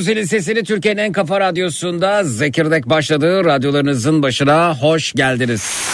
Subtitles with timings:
[0.00, 3.44] Duydunuz zilin sesini Türkiye'nin en kafa radyosunda Zekirdek başladı.
[3.44, 5.89] Radyolarınızın başına hoş geldiniz.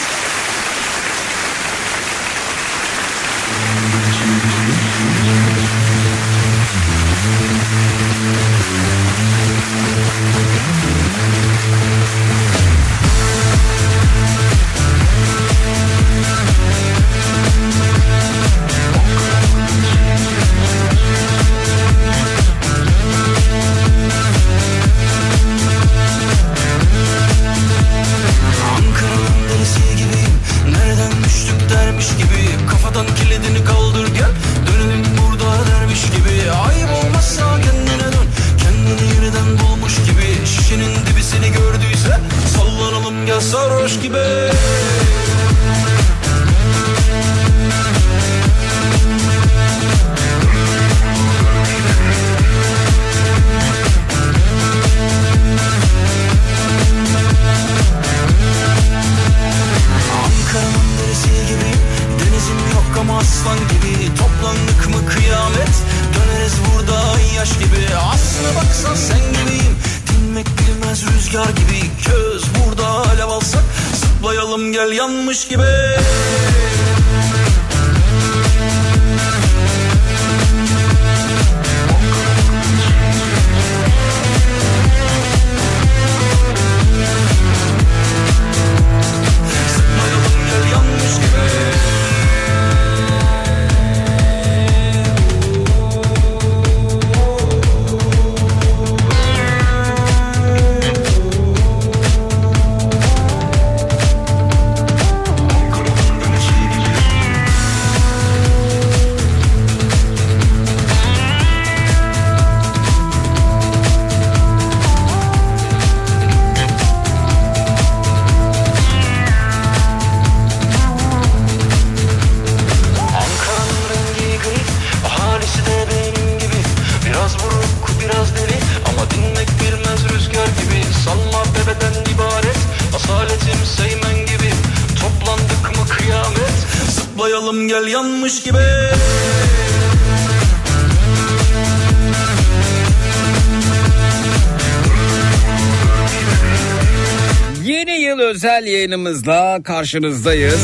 [149.66, 150.60] Karşınızdayız.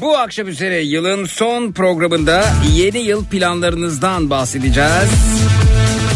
[0.00, 2.44] Bu akşam üzere yılın son programında
[2.76, 5.10] yeni yıl planlarınızdan bahsedeceğiz.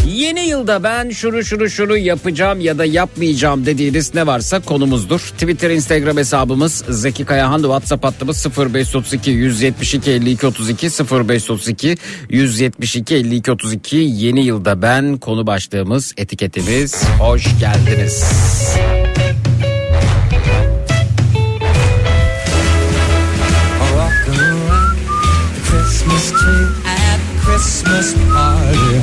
[0.07, 5.19] Yeni yılda ben şunu şunu şunu yapacağım ya da yapmayacağım dediğiniz ne varsa konumuzdur.
[5.19, 11.97] Twitter, Instagram hesabımız Zeki Kayahan, WhatsApp hattımız 0532 172 52 32 0532
[12.29, 18.23] 172 52 32 yeni yılda ben konu başlığımız etiketimiz hoş geldiniz.
[27.83, 29.01] Christmas party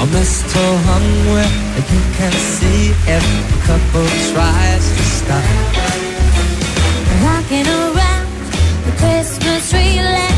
[0.00, 5.44] A mistletoe hung where you can see if a couple tries to stop.
[7.24, 8.26] Rocking around
[8.84, 10.29] the Christmas tree,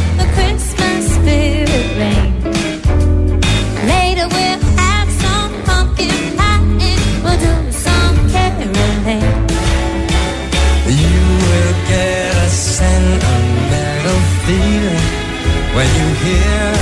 [15.74, 16.72] when you hear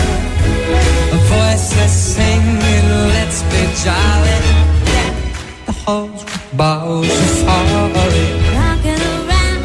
[1.31, 4.39] voiceless singing, let's be jolly.
[5.67, 7.65] The halls with boughs of
[7.97, 8.27] holly.
[8.59, 9.63] Rocking around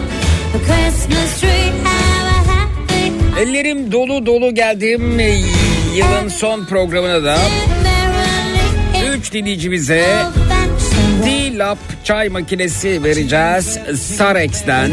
[0.53, 3.41] the Christmas tree, have a happy...
[3.41, 5.19] Ellerim dolu dolu geldim
[5.95, 7.37] yılın son programına da.
[9.13, 10.05] Üç dinleyicimize
[11.25, 13.79] D-Lap çay makinesi vereceğiz
[14.17, 14.91] Sarex'ten.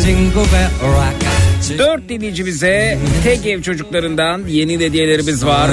[1.78, 5.70] Dört dinleyicimize tek ev çocuklarından yeni hediyelerimiz var.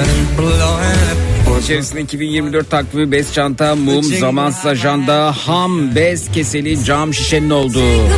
[1.64, 8.08] İçerisinde 2024 takvimi bez çanta, mum, zamansız ajanda, ham, bez keseli, cam şişenin olduğu.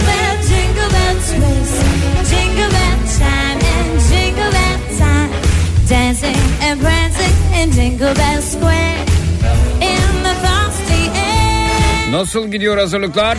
[12.10, 13.38] Nasıl gidiyor hazırlıklar?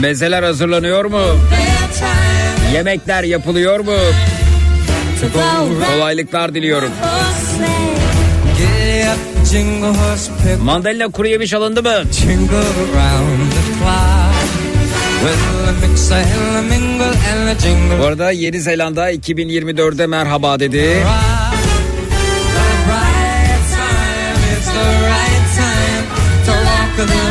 [0.00, 1.20] Mezeler hazırlanıyor mu?
[2.74, 3.92] Yemekler yapılıyor mu?
[5.94, 6.90] Kolaylıklar diliyorum.
[10.62, 11.94] Mandalina kuru yemiş alındı mı?
[18.00, 20.96] Bu arada Yeni Zelanda 2024'de merhaba dedi.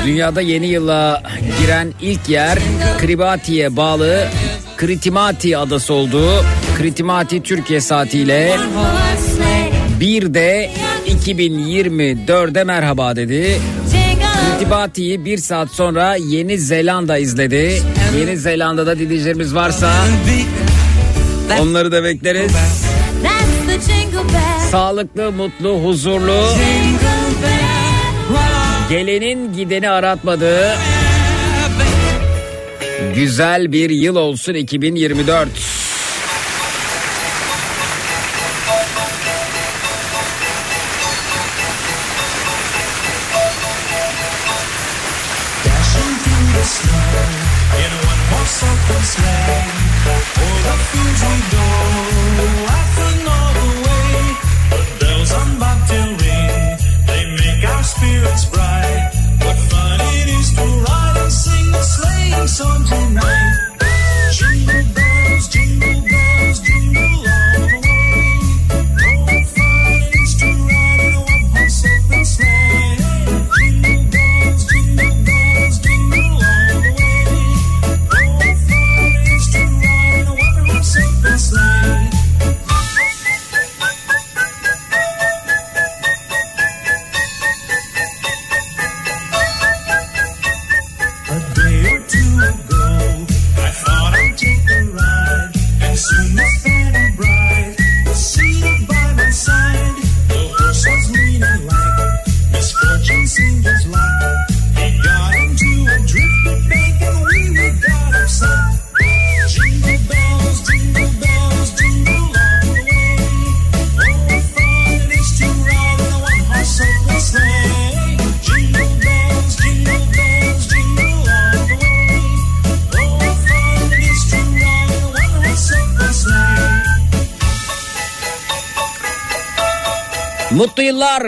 [0.10, 1.24] Dünyada yeni yıla
[1.62, 2.60] giren ilk yer
[2.98, 4.28] Kribati'ye bağlı
[4.78, 6.46] Kritimati adası oldu.
[6.78, 8.58] Kritimati Türkiye saatiyle
[10.00, 10.72] bir de
[11.08, 13.62] 2024'de merhaba dedi.
[14.51, 17.82] Kritibati'yi bir saat sonra Yeni Zelanda izledi.
[18.20, 19.94] Yeni Zelanda'da dinleyicilerimiz varsa
[21.62, 22.51] onları da bekleriz.
[24.72, 26.46] Sağlıklı, mutlu, huzurlu,
[28.89, 30.75] gelenin gideni aratmadığı
[33.15, 35.79] güzel bir yıl olsun 2024.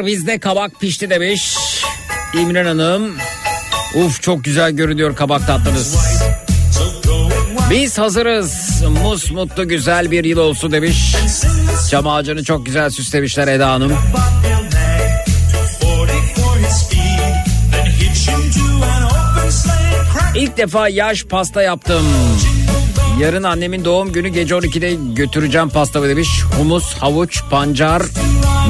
[0.02, 1.58] Yıllar bizde kabak pişti demiş.
[2.34, 3.16] İmran Hanım.
[3.96, 5.98] Uf çok güzel görünüyor kabak tatlınız.
[7.70, 8.82] Biz hazırız.
[9.04, 11.16] Mus mutlu güzel bir yıl olsun demiş.
[11.90, 13.94] Cam ağacını çok güzel süslemişler Eda Hanım.
[20.36, 22.06] İlk defa yaş pasta yaptım.
[23.20, 26.30] Yarın annemin doğum günü gece 12'de götüreceğim pastamı demiş.
[26.58, 28.04] Humus, havuç, pancar,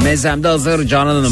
[0.04, 1.26] mezemde hazır Canan.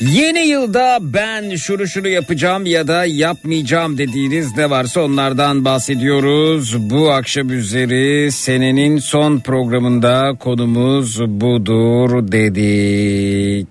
[0.00, 6.90] Yeni yılda ben şunu şunu yapacağım ya da yapmayacağım dediğiniz ne varsa onlardan bahsediyoruz.
[6.90, 13.68] Bu akşam üzeri senenin son programında konumuz budur dedik.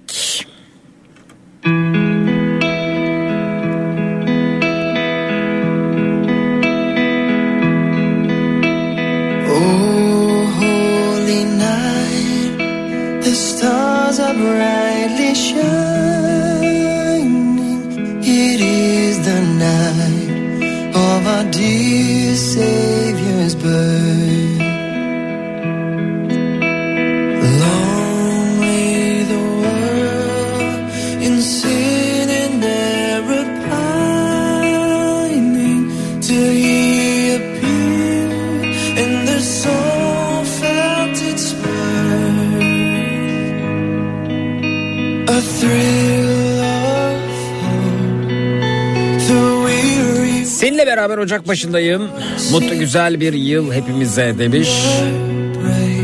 [50.45, 52.09] Seninle beraber Ocak başındayım.
[52.51, 54.69] Mutlu güzel bir yıl hepimize demiş.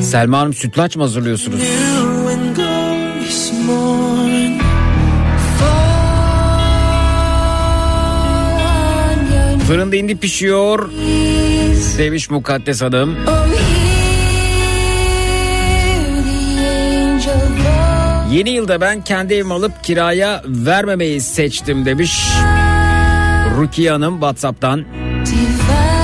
[0.01, 1.59] Selma Hanım sütlaç mı hazırlıyorsunuz?
[9.67, 10.89] Fırında indi pişiyor
[11.97, 13.15] demiş Mukaddes Hanım.
[13.27, 13.76] Oh,
[18.31, 22.29] Yeni yılda ben kendi evimi alıp kiraya vermemeyi seçtim demiş.
[23.57, 24.85] Rukiye Hanım Whatsapp'tan.
[25.25, 25.96] Divine,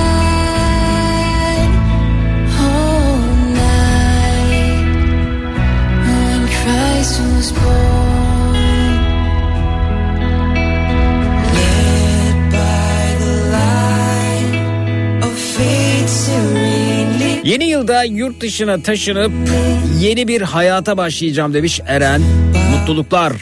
[17.83, 19.31] yılda yurt dışına taşınıp
[19.99, 22.21] yeni bir hayata başlayacağım demiş Eren.
[22.71, 23.33] Mutluluklar.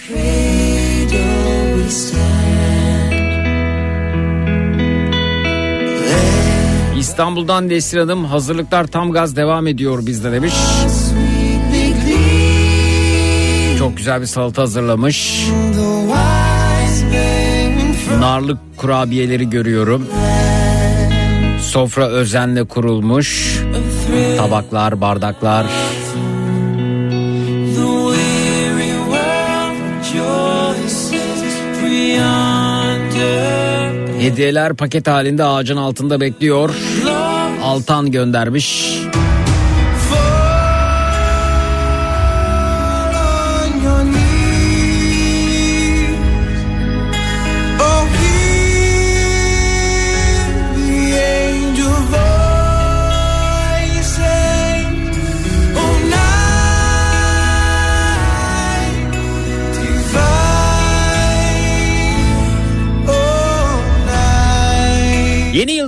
[6.98, 10.54] İstanbul'dan Nesrin hazırlıklar tam gaz devam ediyor bizde demiş.
[13.80, 15.48] Çok güzel bir salata hazırlamış.
[18.20, 20.08] Narlık kurabiyeleri görüyorum.
[21.62, 23.61] Sofra özenle kurulmuş.
[24.38, 25.66] Tabaklar, bardaklar.
[34.20, 36.70] Hediyeler paket halinde ağacın altında bekliyor.
[37.64, 38.98] Altan göndermiş.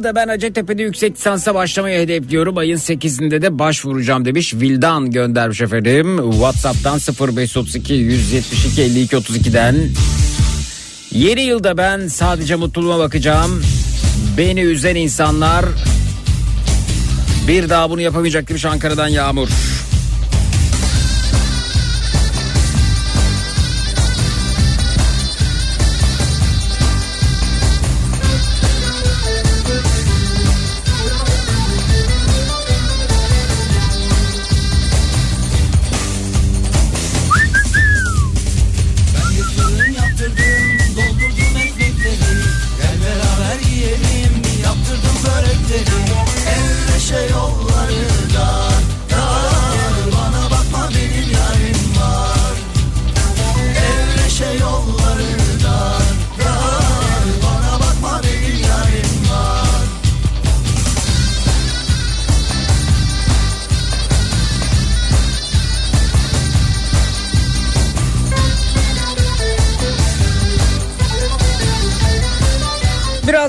[0.04, 2.58] Yılda ben Hacettepe'de yüksek lisansa başlamayı hedefliyorum.
[2.58, 4.54] Ayın 8'inde de başvuracağım demiş.
[4.54, 6.32] Vildan göndermiş efendim.
[6.32, 7.00] Whatsapp'tan
[7.38, 9.76] 0532 172 52 32'den.
[11.12, 13.64] Yeni yılda ben sadece mutluluğuma bakacağım.
[14.38, 15.66] Beni üzen insanlar
[17.48, 19.50] bir daha bunu yapamayacak demiş Ankara'dan Yağmur.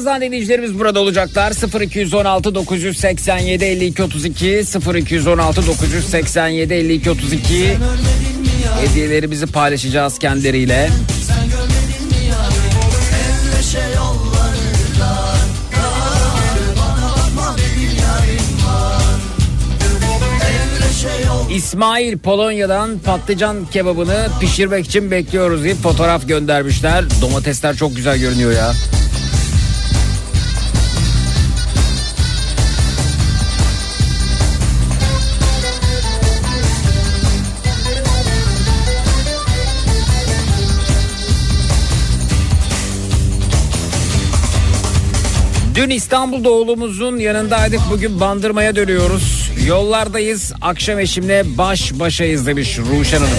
[0.05, 1.53] Birazdan dinleyicilerimiz burada olacaklar.
[1.81, 4.65] 0216 987 52 32
[4.95, 7.79] 0216 987 52 32
[8.81, 10.91] hediyelerimizi paylaşacağız kendileriyle.
[21.51, 27.05] İsmail Polonya'dan patlıcan kebabını pişirmek için bekliyoruz diye fotoğraf göndermişler.
[27.21, 28.73] Domatesler çok güzel görünüyor ya.
[45.75, 47.81] Dün İstanbul'da oğlumuzun yanındaydık.
[47.91, 49.51] Bugün Bandırma'ya dönüyoruz.
[49.67, 50.53] Yollardayız.
[50.63, 53.31] Akşam eşimle baş başayız demiş Ruşen Hanım.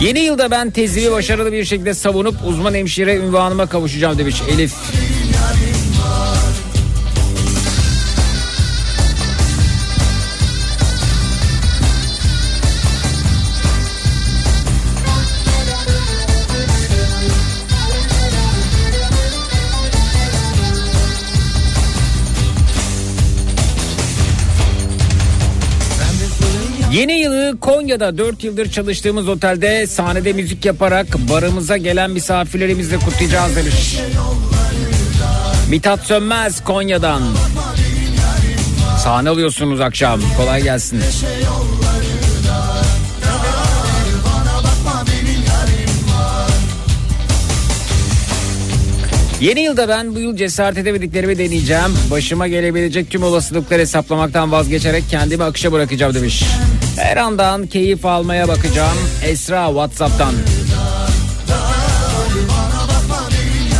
[0.00, 4.72] Yeni yılda ben tezimi başarılı bir şekilde savunup uzman hemşire ünvanıma kavuşacağım demiş Elif.
[26.96, 33.96] Yeni yılı Konya'da 4 yıldır çalıştığımız otelde sahnede müzik yaparak barımıza gelen misafirlerimizle kutlayacağız demiş.
[35.70, 37.22] Mithat Sönmez Konya'dan.
[39.04, 40.20] Sahne alıyorsunuz akşam.
[40.36, 41.00] Kolay gelsin.
[49.40, 51.94] Yeni yılda ben bu yıl cesaret edemediklerimi deneyeceğim.
[52.10, 56.44] Başıma gelebilecek tüm olasılıkları hesaplamaktan vazgeçerek kendimi akışa bırakacağım demiş.
[56.96, 58.98] Her andan keyif almaya bakacağım.
[59.24, 60.34] Esra Whatsapp'tan.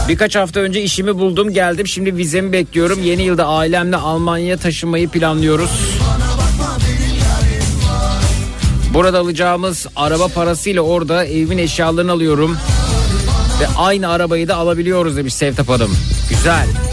[0.09, 3.02] Birkaç hafta önce işimi buldum geldim şimdi vizemi bekliyorum.
[3.02, 5.70] Yeni yılda ailemle Almanya'ya taşınmayı planlıyoruz.
[8.94, 12.57] Burada alacağımız araba parasıyla orada evimin eşyalarını alıyorum.
[13.61, 15.96] Ve aynı arabayı da alabiliyoruz demiş Sevtap Hanım.
[16.29, 16.86] Güzel.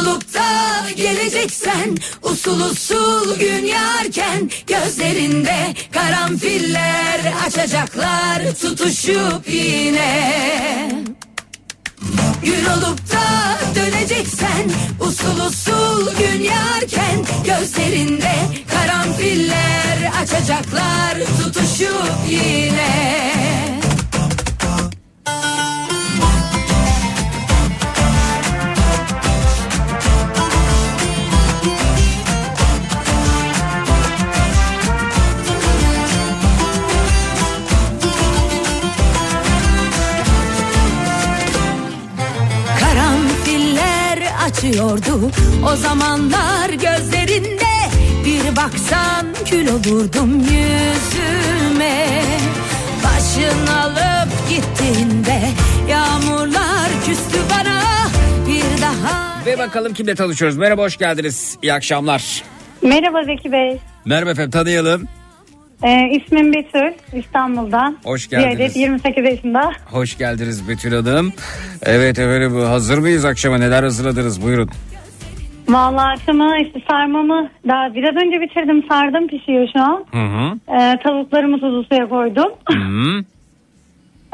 [0.00, 11.04] Olup da gelecek döneceksen Usul usul gün yarken Gözlerinde karanfiller açacaklar Tutuşup yine.
[12.42, 18.34] Gün olup da döneceksen Usul usul gün yarken Gözlerinde
[18.70, 23.43] karanfiller açacaklar Tutuşup yine
[44.74, 45.30] açıyordu
[45.72, 47.74] o zamanlar gözlerinde
[48.24, 52.06] Bir baksan kül olurdum yüzüme
[53.04, 55.40] Başın alıp gittiğinde
[55.90, 57.80] yağmurlar küstü bana
[58.48, 60.56] Bir daha Ve bakalım kimle tanışıyoruz.
[60.56, 61.58] Merhaba hoş geldiniz.
[61.62, 62.42] İyi akşamlar.
[62.82, 63.78] Merhaba Zeki Bey.
[64.04, 65.08] Merhaba efendim tanıyalım.
[65.82, 67.96] Ee, ismim Betül İstanbul'dan.
[68.04, 68.56] Hoş Bir geldiniz.
[68.56, 69.72] adet 28 yaşında.
[69.90, 71.32] Hoş geldiniz Betül Hanım.
[71.82, 74.68] Evet efendim hazır mıyız akşama neler hazırladınız buyurun.
[75.68, 80.04] Vallahi akşama işte sarmamı daha biraz önce bitirdim sardım pişiyor şu an.
[80.10, 80.58] Hı hı.
[80.78, 82.52] Ee, tavuklarımı tuzlu suya koydum.
[82.72, 83.24] Hı hı.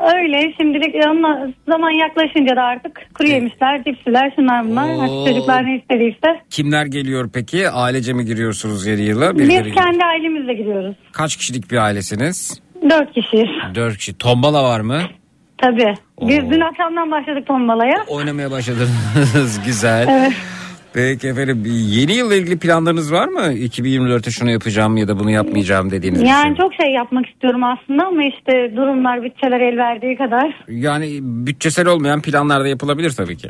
[0.01, 4.85] Öyle şimdilik ama zaman yaklaşınca da artık kuru yemişler, cipsiler şunlar bunlar.
[4.89, 5.01] Oo.
[5.01, 6.41] Artık çocuklar ne istediyse.
[6.51, 7.71] Kimler geliyor peki?
[7.71, 9.39] Ailece mi giriyorsunuz yeni yıla?
[9.39, 10.97] Biz kendi ailemizle gidiyoruz.
[11.13, 12.61] Kaç kişilik bir ailesiniz?
[12.91, 13.49] Dört kişiyiz.
[13.75, 14.19] Dört kişi.
[14.19, 15.01] Tombala var mı?
[15.59, 15.95] Tabii.
[16.21, 16.51] Biz Oo.
[16.51, 18.05] dün akşamdan başladık tombalaya.
[18.09, 19.61] Oynamaya başladınız.
[19.67, 20.07] Güzel.
[20.11, 20.33] Evet.
[20.95, 23.41] Peki efendim yeni yılla ilgili planlarınız var mı?
[23.41, 26.57] 2024'te şunu yapacağım ya da bunu yapmayacağım dediğiniz bir Yani şey.
[26.57, 30.55] çok şey yapmak istiyorum aslında ama işte durumlar bütçeler el verdiği kadar.
[30.69, 33.49] Yani bütçesel olmayan planlar da yapılabilir tabii ki.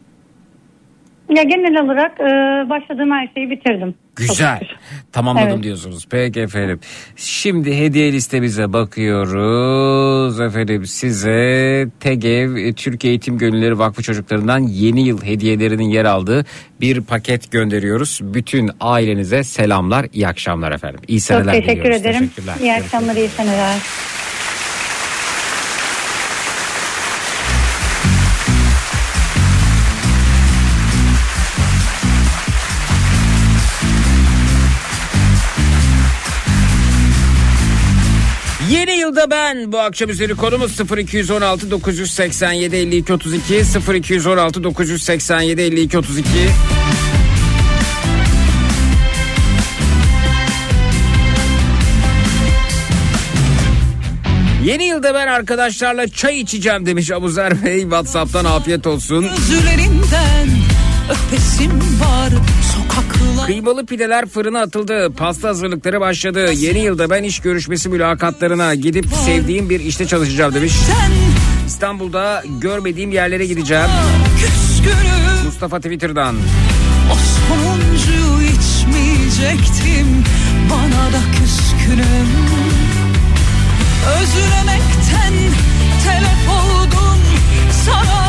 [1.31, 2.25] Ya genel olarak e,
[2.71, 3.95] başladığım her şeyi bitirdim.
[4.19, 4.61] Çok Güzel.
[5.13, 5.63] Tamamladım Evet.
[5.63, 6.07] diyorsunuz.
[6.11, 6.81] Peki efendim.
[7.17, 10.41] Şimdi hediye listemize bakıyoruz.
[10.41, 16.45] Efendim size TEGEV e, Türkiye Eğitim Gönülleri Vakfı çocuklarından yeni yıl hediyelerinin yer aldığı
[16.81, 18.21] bir paket gönderiyoruz.
[18.23, 21.01] Bütün ailenize selamlar, iyi akşamlar efendim.
[21.09, 22.01] İyi Çok seneler teşekkür diliyoruz.
[22.01, 22.21] ederim.
[22.21, 22.55] Teşekkürler.
[22.63, 23.77] İyi akşamlar, iyi seneler.
[39.25, 43.55] Yılda ben bu akşam üzeri konumuz 0216 987 52 32
[43.95, 46.29] 0216 987 52 32
[54.65, 57.81] Yeni yılda ben arkadaşlarla çay içeceğim demiş Abuzer Bey.
[57.81, 59.27] Whatsapp'tan afiyet olsun.
[59.51, 60.74] Gözlerinden
[61.11, 62.31] öpesim var
[62.75, 65.13] sokaklar Kıymalı pideler fırına atıldı.
[65.17, 66.53] Pasta hazırlıkları başladı.
[66.53, 70.73] Yeni yılda ben iş görüşmesi mülakatlarına gidip sevdiğim bir işte çalışacağım demiş.
[71.67, 73.87] İstanbul'da görmediğim yerlere gideceğim.
[75.45, 76.37] Mustafa Twitter'dan.
[77.13, 77.17] o
[77.49, 80.25] sonuncuyu içmeyecektim
[80.71, 82.29] bana da küskünüm
[84.21, 85.35] özlemekten
[86.05, 87.19] telef oldum
[87.87, 88.24] sana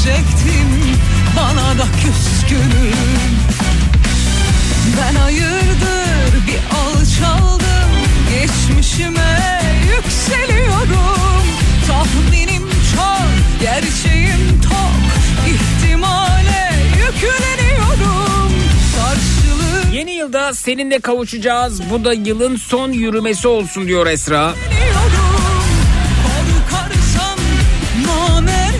[0.00, 0.96] içmeyecektim
[1.36, 2.94] bana da küskünüm.
[4.98, 7.90] Ben hayırdır bir alçaldım.
[8.30, 9.60] Geçmişime
[9.96, 11.44] yükseliyorum.
[11.88, 12.62] Tahminim
[12.94, 15.00] çok, gerçeğim tok.
[15.46, 18.52] İhtimale yükleniyorum.
[18.96, 21.90] Karşılığı Yeni yılda seninle kavuşacağız.
[21.90, 24.54] Bu da yılın son yürümesi olsun diyor Esra.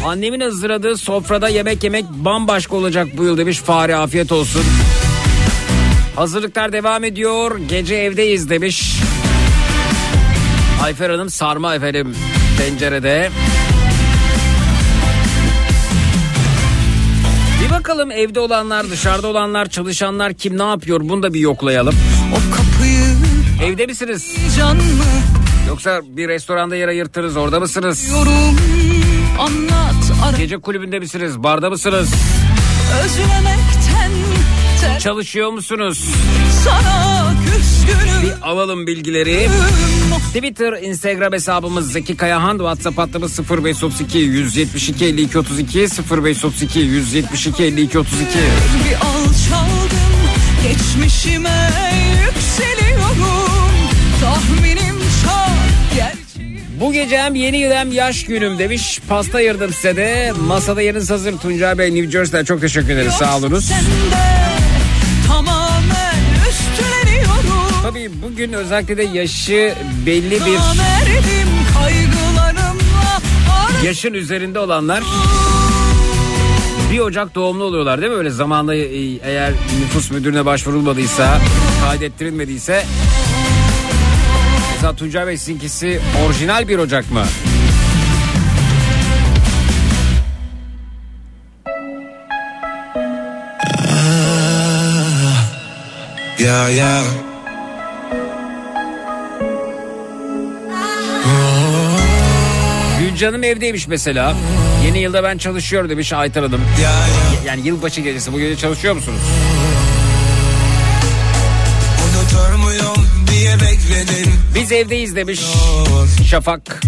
[0.04, 3.58] Annemin hazırladığı sofrada yemek yemek bambaşka olacak bu yıl demiş.
[3.58, 4.62] Fare afiyet olsun.
[6.16, 7.58] Hazırlıklar devam ediyor.
[7.68, 8.96] Gece evdeyiz demiş.
[10.82, 12.14] Ayfer Hanım sarma efendim
[12.58, 13.30] tencerede.
[17.64, 21.94] Bir bakalım evde olanlar, dışarıda olanlar, çalışanlar kim ne yapıyor bunu da bir yoklayalım.
[22.32, 23.00] O kapıyı
[23.64, 24.36] Evde misiniz?
[25.68, 28.08] Yoksa bir restoranda yer ayırtırız orada mısınız?
[28.10, 28.56] yorum
[30.24, 31.42] ara Gece kulübünde misiniz?
[31.42, 32.10] Barda mısınız?
[33.04, 34.10] Özlemekten
[34.80, 36.04] te- Çalışıyor musunuz?
[36.64, 39.48] sana küskünüm Bir alalım bilgileri.
[40.34, 45.78] Twitter, Instagram hesabımız Zeki Kayahan, WhatsApp hattımız 0532 172 52 32
[46.10, 48.18] 0532 172 52 32.
[48.84, 49.90] Bir alçaldım
[50.68, 51.70] geçmişime
[56.80, 59.00] Bu gece hem yeni yıl hem yaş günüm demiş.
[59.08, 60.32] Pasta ayırdım size de.
[60.46, 61.38] Masada yeriniz hazır.
[61.38, 63.12] Tuncay Bey New Jersey'den çok teşekkür ederiz.
[63.12, 63.70] Sağ olunuz.
[67.82, 69.74] Tabii bugün özellikle de yaşı
[70.06, 70.58] belli bir
[73.84, 75.02] yaşın üzerinde olanlar
[76.92, 78.18] 1 Ocak doğumlu oluyorlar değil mi?
[78.18, 78.86] Öyle zamanda e,
[79.24, 81.38] eğer nüfus müdürüne başvurulmadıysa,
[81.84, 82.84] kaydettirilmediyse
[84.80, 87.24] Mesela Tuncay Bey sizinkisi orijinal 1 Ocak mı?
[96.38, 97.04] Yeah, yeah.
[103.00, 104.36] Gülcan'ım evdeymiş mesela.
[104.86, 106.60] Yeni yılda ben çalışıyorum demiş Aytar Hanım.
[107.46, 109.20] Yani yılbaşı gecesi bu gece çalışıyor musunuz?
[114.70, 115.40] Biz evdeyiz demiş
[116.30, 116.80] Şafak.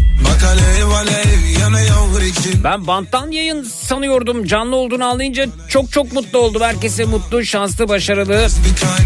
[2.64, 4.45] Ben banttan yayın sanıyordum.
[4.45, 6.62] Canlı olduğunu anlayınca çok çok mutlu oldum.
[6.62, 8.47] Herkese mutlu, şanslı, başarılı,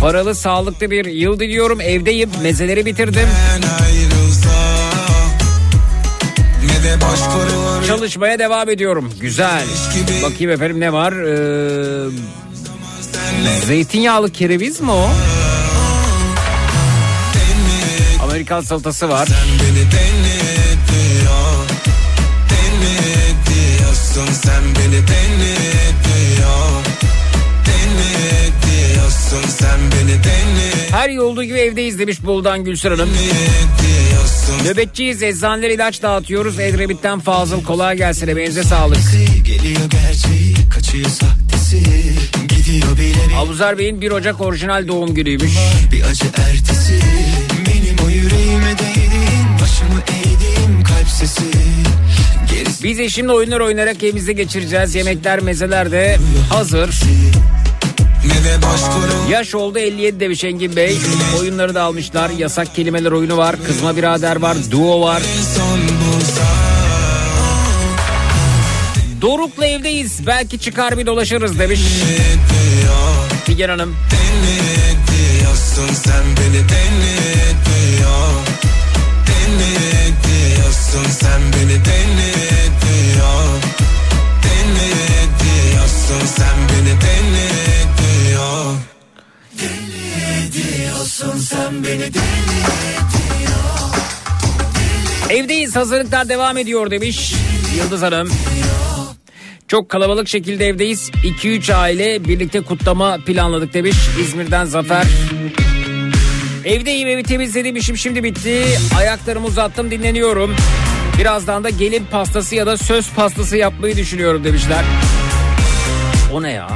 [0.00, 1.80] paralı, sağlıklı bir yıl diliyorum.
[1.80, 3.28] Evdeyim, mezeleri bitirdim.
[7.86, 9.12] Çalışmaya devam ediyorum.
[9.20, 9.62] Güzel.
[10.22, 11.12] Bakayım efendim ne var?
[11.12, 12.10] Ee,
[13.66, 15.10] zeytinyağlı kereviz mi o?
[18.36, 19.26] Amerikan salatası var.
[19.26, 21.66] Sen beni denetliyor.
[22.50, 26.82] Denetliyorsun sen beni denetliyor.
[27.66, 30.92] Denetliyorsun sen beni denetliyorsun.
[30.92, 33.08] Her yıl olduğu gibi evdeyiz demiş Buldan Gülsür Hanım.
[34.64, 36.60] Nöbetçiyiz, eczaneler ilaç dağıtıyoruz.
[36.60, 38.28] Edrebit'ten Fazıl kolay gelsin.
[38.28, 38.98] Emeğinize sağlık.
[39.44, 41.82] Geliyor gerçeği kaçıyor sahtesi
[43.36, 45.52] Abuzer Bey'in 1 Ocak orijinal doğum günüymüş.
[45.92, 47.00] bir acı ertesi
[48.56, 51.42] yüreğime değdiğin Başımı eğdiğim kalp sesi
[52.50, 54.94] Gerisi Biz eşimle oyunlar oynayarak evimizde geçireceğiz.
[54.94, 56.18] Yemekler, mezeler de
[56.50, 57.00] hazır.
[59.30, 60.98] Yaş oldu 57 demiş Engin Bey.
[61.40, 62.30] Oyunları da almışlar.
[62.30, 63.56] Yasak kelimeler oyunu var.
[63.66, 64.56] Kızma birader var.
[64.70, 65.22] Duo var.
[69.22, 70.26] Doruk'la evdeyiz.
[70.26, 71.80] Belki çıkar bir dolaşırız demiş.
[73.44, 73.96] Figen Hanım.
[74.10, 77.55] Denetliyorsun sen beni denetliyor.
[80.96, 83.62] Denetliyorsun sen beni denetliyor.
[84.44, 88.74] Denetliyorsun sen beni denetliyor.
[89.58, 92.12] Denetliyorsun sen beni
[95.30, 97.34] Evdeyiz hazırlıklar devam ediyor demiş
[97.76, 98.30] Yıldız Hanım.
[99.68, 101.10] Çok kalabalık şekilde evdeyiz.
[101.10, 105.06] 2-3 aile birlikte kutlama planladık demiş İzmir'den Zafer.
[106.66, 108.64] Evdeyim evi temizledim işim şimdi bitti.
[108.98, 110.56] Ayaklarımı uzattım dinleniyorum.
[111.18, 114.84] Birazdan da gelin pastası ya da söz pastası yapmayı düşünüyorum demişler.
[116.32, 116.68] O ne ya?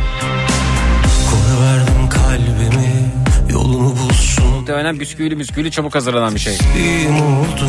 [1.31, 3.13] kola verdim kalbimi
[3.51, 6.59] Yolumu bulsun Muhtemelen bisküvili bisküvili çabuk hazırlanan bir şey.
[6.77, 7.69] İyiyim oldum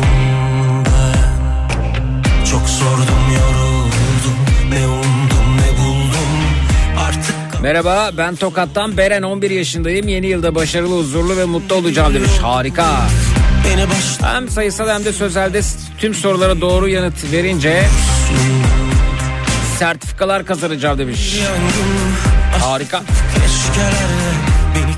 [7.62, 10.08] Merhaba ben Tokat'tan Beren 11 yaşındayım.
[10.08, 12.30] Yeni yılda başarılı, huzurlu ve mutlu olacağım demiş.
[12.42, 13.00] Harika.
[14.22, 15.60] Hem sayısal hem de sözelde
[15.98, 17.84] tüm sorulara doğru yanıt verince
[19.78, 21.38] sertifikalar kazanacağım demiş.
[22.60, 23.02] Harika.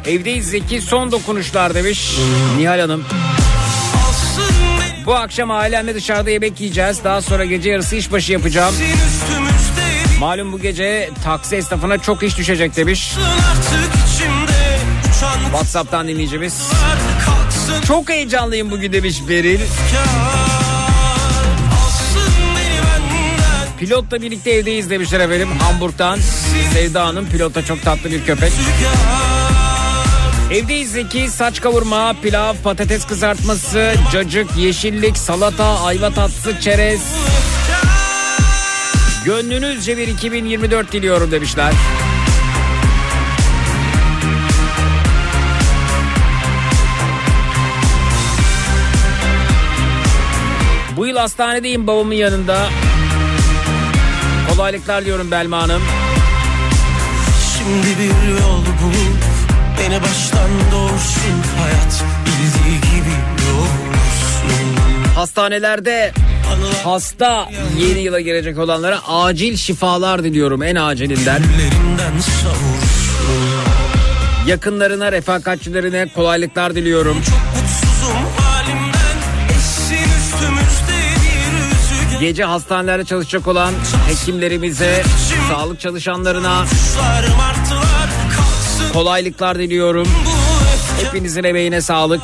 [0.06, 2.18] Evdeyiz Zeki son dokunuşlar demiş
[2.58, 3.04] Nihal Hanım.
[5.06, 7.04] Bu akşam ailemle dışarıda yemek yiyeceğiz.
[7.04, 8.74] Daha sonra gece yarısı işbaşı yapacağım.
[10.20, 13.14] Malum bu gece taksi esnafına çok iş düşecek demiş.
[15.44, 16.70] WhatsApp'tan dinleyicimiz.
[17.86, 19.60] Çok heyecanlıyım bugün demiş Beril.
[23.80, 26.18] Pilotla birlikte evdeyiz demişler efendim Hamburg'dan.
[26.72, 28.52] Sevda Hanım pilotta çok tatlı bir köpek.
[30.52, 37.00] Evdeyiz Zeki saç kavurma, pilav, patates kızartması, cacık, yeşillik, salata, ayva tatlısı, çerez.
[39.24, 41.72] Gönlünüzce bir 2024 diliyorum demişler.
[50.96, 52.68] Bu yıl hastanedeyim babamın yanında.
[54.50, 55.82] Kolaylıklar diyorum Belma Hanım.
[57.58, 59.24] şimdi bir yol bulup
[59.78, 63.14] Beni baştan doğursun hayat bildiği gibi
[63.46, 64.76] doğursun
[65.14, 66.12] Hastanelerde
[66.84, 71.42] hasta yeni yıla girecek olanlara acil şifalar diliyorum en acilinden.
[74.46, 77.16] Yakınlarına, refakatçilerine kolaylıklar diliyorum.
[82.20, 83.72] Gece hastanelerde çalışacak olan
[84.08, 85.02] hekimlerimize,
[85.52, 86.64] sağlık çalışanlarına
[88.92, 90.08] kolaylıklar diliyorum.
[91.04, 92.20] Hepinizin emeğine sağlık.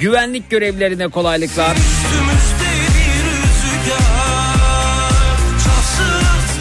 [0.00, 1.76] Güvenlik görevlilerine kolaylıklar.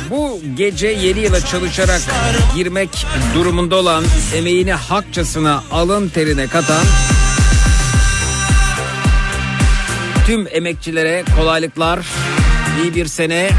[0.10, 2.02] Bu gece yeni yıla çalışarak
[2.56, 4.04] girmek durumunda olan
[4.36, 6.84] emeğini hakçasına alın terine katan
[10.28, 12.00] tüm emekçilere kolaylıklar,
[12.84, 13.50] iyi bir sene,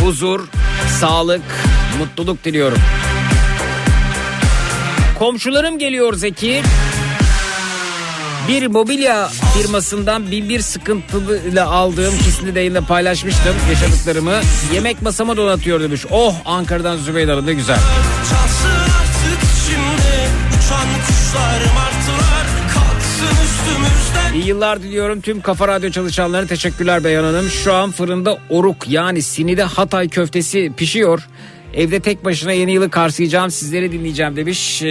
[0.00, 0.40] huzur,
[1.00, 1.42] sağlık,
[1.98, 2.78] mutluluk diliyorum.
[5.18, 6.62] Komşularım geliyor Zeki.
[8.48, 14.40] Bir mobilya firmasından bin bir sıkıntıyla aldığım ikisini de yayında paylaşmıştım yaşadıklarımı.
[14.74, 16.06] Yemek masama donatıyor demiş.
[16.10, 17.78] Oh Ankara'dan Zübeyde Hanım ne güzel.
[24.34, 27.48] İyi yıllar diliyorum tüm Kafa Radyo çalışanlarına teşekkürler Beyhan Hanım.
[27.48, 31.28] Şu an fırında oruk yani sinide Hatay köftesi pişiyor.
[31.78, 34.82] Evde tek başına yeni yılı karsayacağım sizleri dinleyeceğim demiş.
[34.82, 34.86] Ee,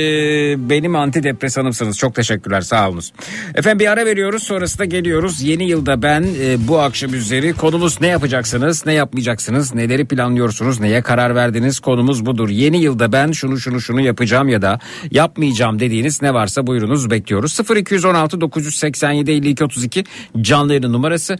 [0.69, 1.97] benim antidepresanımsınız.
[1.97, 3.13] Çok teşekkürler sağ olunuz.
[3.56, 5.41] Efendim bir ara veriyoruz sonrasında geliyoruz.
[5.41, 11.02] Yeni yılda ben e, bu akşam üzeri konumuz ne yapacaksınız ne yapmayacaksınız neleri planlıyorsunuz neye
[11.02, 12.50] karar verdiniz konumuz budur.
[12.50, 14.80] Yeni yılda ben şunu şunu şunu yapacağım ya da
[15.12, 17.60] yapmayacağım dediğiniz ne varsa buyurunuz bekliyoruz.
[17.76, 20.04] 0216 987 52 32
[20.41, 21.38] canlı yayın numarası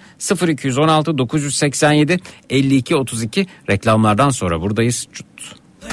[0.48, 5.08] 0216 987 52 32 reklamlardan sonra buradayız.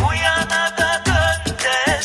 [0.00, 2.02] Bu yana da dön de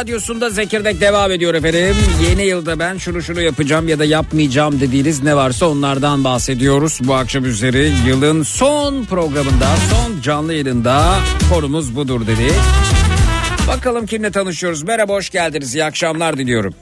[0.00, 1.96] Radyosu'nda Zekirdek devam ediyor efendim.
[2.30, 6.98] Yeni yılda ben şunu şunu yapacağım ya da yapmayacağım dediğiniz ne varsa onlardan bahsediyoruz.
[7.04, 11.14] Bu akşam üzeri yılın son programında, son canlı yayınında
[11.52, 12.52] konumuz budur dedi.
[13.68, 14.82] Bakalım kimle tanışıyoruz.
[14.82, 15.74] Merhaba hoş geldiniz.
[15.74, 16.74] İyi akşamlar diliyorum.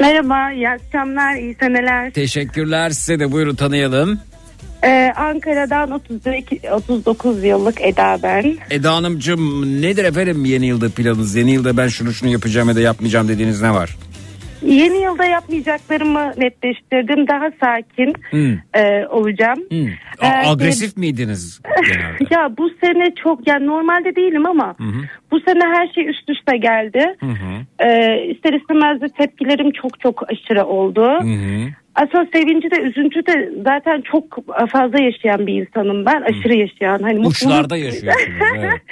[0.00, 2.10] Merhaba, iyi akşamlar, iyi seneler.
[2.10, 4.20] Teşekkürler size de buyurun tanıyalım.
[4.84, 8.56] Ee, Ankara'dan 32, 39 yıllık Eda ben.
[8.70, 11.36] Eda Hanımcığım nedir efendim yeni yılda planınız?
[11.36, 13.96] Yeni yılda ben şunu şunu yapacağım ya da yapmayacağım dediğiniz ne var?
[14.62, 17.28] Yeni yılda yapmayacaklarımı netleştirdim.
[17.28, 18.52] Daha sakin Hmm.
[18.82, 19.58] e, olacağım.
[19.68, 19.86] Hmm.
[20.22, 22.24] Ee, A- agresif miydiniz genelde?
[22.30, 24.74] Ya bu sene çok yani normalde değilim ama
[25.30, 27.14] bu sene her şey üst üste geldi.
[27.20, 27.84] Hı hı.
[27.88, 31.02] Ee, ister istemez de tepkilerim çok çok aşırı oldu.
[31.20, 31.68] Hı hı.
[31.94, 34.24] Aslında sevinci de üzüntü de zaten çok
[34.68, 36.22] fazla yaşayan bir insanım ben.
[36.22, 36.98] Aşırı yaşayan.
[36.98, 38.28] Hani mutluluk- Uçlarda yaşıyorsunuz.
[38.58, 38.70] Evet.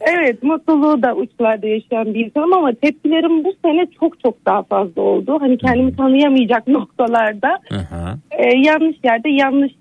[0.00, 5.02] Evet mutluluğu da uçlarda yaşayan bir insanım ama tepkilerim bu sene çok çok daha fazla
[5.02, 5.36] oldu.
[5.40, 7.58] Hani kendimi tanıyamayacak noktalarda
[8.30, 9.72] e, yanlış yerde yanlış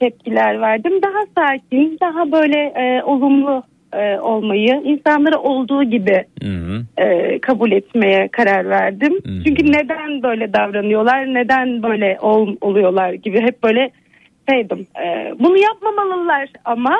[0.00, 0.92] tepkiler verdim.
[1.02, 3.62] Daha sakin, daha böyle e, olumlu
[3.94, 6.24] e, olmayı, insanları olduğu gibi
[6.98, 9.12] e, kabul etmeye karar verdim.
[9.14, 9.44] Hı.
[9.46, 13.90] Çünkü neden böyle davranıyorlar, neden böyle ol, oluyorlar gibi hep böyle
[14.50, 14.86] şeydim.
[15.04, 16.96] E, bunu yapmamalılar ama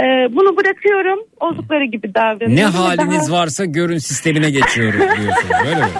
[0.00, 0.02] e,
[0.36, 2.56] bunu bırakıyorum, oldukları gibi davranıyorum.
[2.56, 5.68] Ne haliniz daha- varsa görün sistemine geçiyoruz diyorsunuz.
[5.68, 5.86] Öyle mi?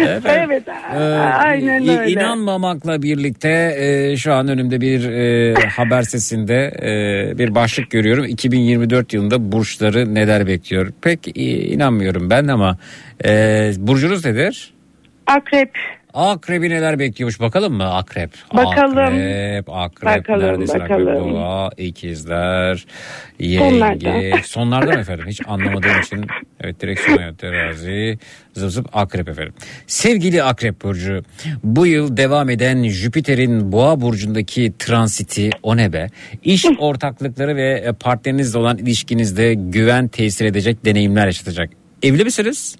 [0.00, 0.62] Efendim, Evet,
[0.94, 2.10] e, aynen i- öyle.
[2.12, 8.24] İnanmamakla birlikte e, şu an önümde bir e, haber sesinde e, bir başlık görüyorum.
[8.24, 10.92] 2024 yılında burçları neler bekliyor?
[11.02, 12.78] Pek e, inanmıyorum ben ama
[13.24, 13.30] e,
[13.78, 14.74] burcunuz nedir?
[15.26, 15.70] Akrep.
[16.16, 18.30] Akrebi neler bekliyormuş bakalım mı akrep?
[18.54, 18.98] Bakalım.
[18.98, 20.18] Akrep, akrep.
[20.18, 20.90] Bakalım, Neredesin akrep?
[21.06, 21.32] bakalım.
[21.32, 22.86] Boğa, ikizler,
[23.40, 24.32] yenge.
[24.44, 25.26] Sonlarda mı efendim?
[25.28, 26.26] Hiç anlamadığım için.
[26.60, 28.18] Evet direksiyon hayat terazi.
[28.54, 29.54] Zıp zıp akrep efendim.
[29.86, 31.22] Sevgili akrep burcu.
[31.64, 36.06] Bu yıl devam eden Jüpiter'in boğa burcundaki transiti o ne be?
[36.44, 41.70] İş ortaklıkları ve partnerinizle olan ilişkinizde güven tesir edecek deneyimler yaşatacak.
[42.02, 42.76] Evli misiniz?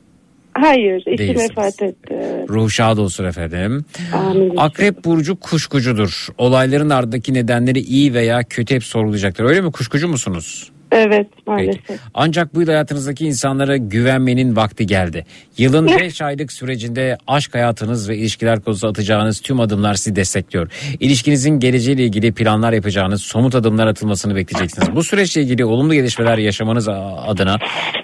[0.61, 1.51] Hayır, Değilsiniz.
[1.51, 2.15] vefat etti.
[2.49, 3.85] Ruh şad olsun efendim.
[4.15, 4.53] Amin.
[4.57, 6.27] Akrep burcu kuşkucudur.
[6.39, 9.45] Olayların ardındaki nedenleri iyi veya kötü hep sorgulayacaktır.
[9.45, 9.73] Öyle mi?
[9.73, 10.71] Kuşkucu musunuz?
[10.93, 11.43] Evet, Peki.
[11.47, 12.01] maalesef.
[12.15, 15.27] Ancak bu yıl hayatınızdaki insanlara güvenmenin vakti geldi.
[15.59, 20.71] Yılın 5 aylık sürecinde aşk hayatınız ve ilişkiler konusunda atacağınız tüm adımlar sizi destekliyor.
[21.01, 24.95] İlişkinizin geleceğiyle ilgili planlar yapacağınız somut adımlar atılmasını bekleyeceksiniz.
[24.95, 27.57] Bu süreçle ilgili olumlu gelişmeler yaşamanız adına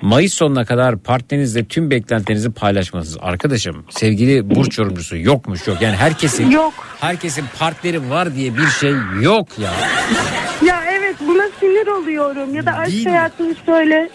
[0.03, 3.18] Mayıs sonuna kadar partnerinizle tüm beklentilerinizi paylaşmalısınız.
[3.22, 5.83] Arkadaşım sevgili burç yorumcusu yokmuş yok.
[5.83, 6.74] Yani herkesin Yok.
[7.01, 9.70] herkesin partneri var diye bir şey yok ya.
[10.66, 10.82] Ya
[11.21, 13.11] evet buna sinir oluyorum ya da Değil aşk mi?
[13.11, 14.11] hayatını şöyle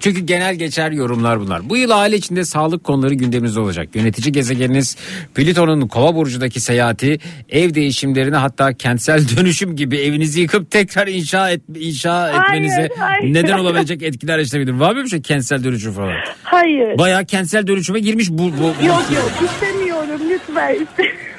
[0.00, 1.68] Çünkü genel geçer yorumlar bunlar.
[1.68, 3.88] Bu yıl aile içinde sağlık konuları gündeminizde olacak.
[3.94, 4.96] Yönetici gezegeniniz
[5.34, 11.60] Plüton'un kova burcundaki seyahati ev değişimlerine hatta kentsel dönüşüm gibi evinizi yıkıp tekrar inşa et,
[11.76, 13.34] inşa etmenize hayır.
[13.34, 14.72] neden olabilecek etkiler yaşatabilir.
[14.72, 16.12] Var mı bir şey kentsel dönüşüm falan?
[16.42, 16.98] hayır.
[16.98, 18.38] Bayağı kentsel dönüşüme girmiş bu.
[18.38, 20.86] bu, bu Yok yok istemiyorum lütfen.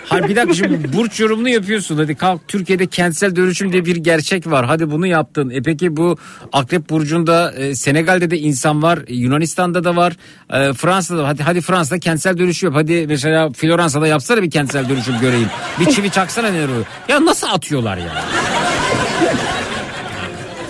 [0.10, 1.98] Hayır bir dakika şimdi burç yorumunu yapıyorsun.
[1.98, 4.66] Hadi kalk Türkiye'de kentsel dönüşüm diye bir gerçek var.
[4.66, 5.50] Hadi bunu yaptın.
[5.50, 6.18] E peki bu
[6.54, 9.00] Akrep Burcu'nda e, Senegal'de de insan var.
[9.08, 10.14] e, Yunanistan'da da var.
[10.54, 11.28] E, Fransa'da da.
[11.28, 12.76] Hadi, hadi Fransa'da kentsel dönüşüm yap.
[12.84, 15.48] Hadi mesela Floransa'da yapsana bir kentsel dönüşüm göreyim.
[15.80, 16.86] Bir çivi çaksana neler oluyor.
[17.08, 18.24] Ya nasıl atıyorlar ya?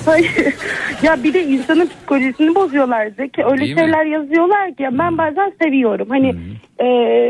[0.05, 0.53] Hayır.
[1.03, 3.43] Ya bir de insanın psikolojisini bozuyorlar Zeki.
[3.45, 3.79] Öyle Değil mi?
[3.79, 6.07] şeyler yazıyorlar ki ben bazen seviyorum.
[6.09, 6.35] Hani
[6.79, 6.85] e,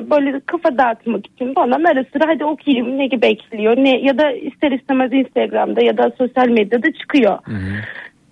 [0.09, 3.77] böyle kafa dağıtmak için falan ara sıra hadi okuyayım ne gibi bekliyor.
[3.77, 7.39] Ne, ya da ister istemez Instagram'da ya da sosyal medyada çıkıyor.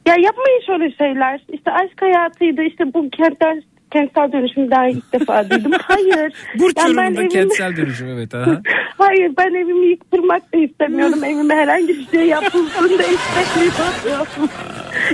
[0.08, 1.42] Ya yapmayın şöyle şeyler.
[1.52, 3.62] İşte aşk hayatıydı işte bu kentsel,
[3.92, 5.72] kentsel dönüşümü daha ilk defa duydum.
[5.82, 6.34] Hayır.
[6.60, 8.36] Burç Yani ben evimi- kentsel dönüşüm evet.
[8.36, 8.62] Aha.
[8.98, 11.24] Hayır ben evimi yıktırmak da istemiyorum.
[11.24, 14.50] Evime herhangi bir şey yapılsın da istemiyorum.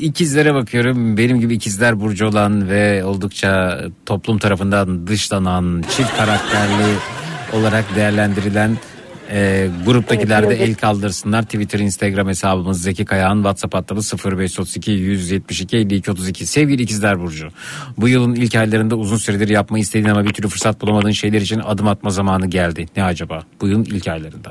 [0.00, 1.16] ikizlere bakıyorum.
[1.16, 6.94] Benim gibi ikizler burcu olan ve oldukça toplum tarafından dışlanan, çift karakterli
[7.52, 8.76] olarak değerlendirilen
[9.34, 11.42] e, gruptakiler de el kaldırsınlar.
[11.42, 16.46] Twitter, Instagram hesabımız Zeki Kayağan, WhatsApp hattımız 0532 172 52 32.
[16.46, 17.48] Sevgili ikizler burcu.
[17.98, 21.58] Bu yılın ilk aylarında uzun süredir yapmayı istediğin ama bir türlü fırsat bulamadığın şeyler için
[21.58, 22.86] adım atma zamanı geldi.
[22.96, 23.42] Ne acaba?
[23.60, 24.50] Bu yılın ilk aylarında.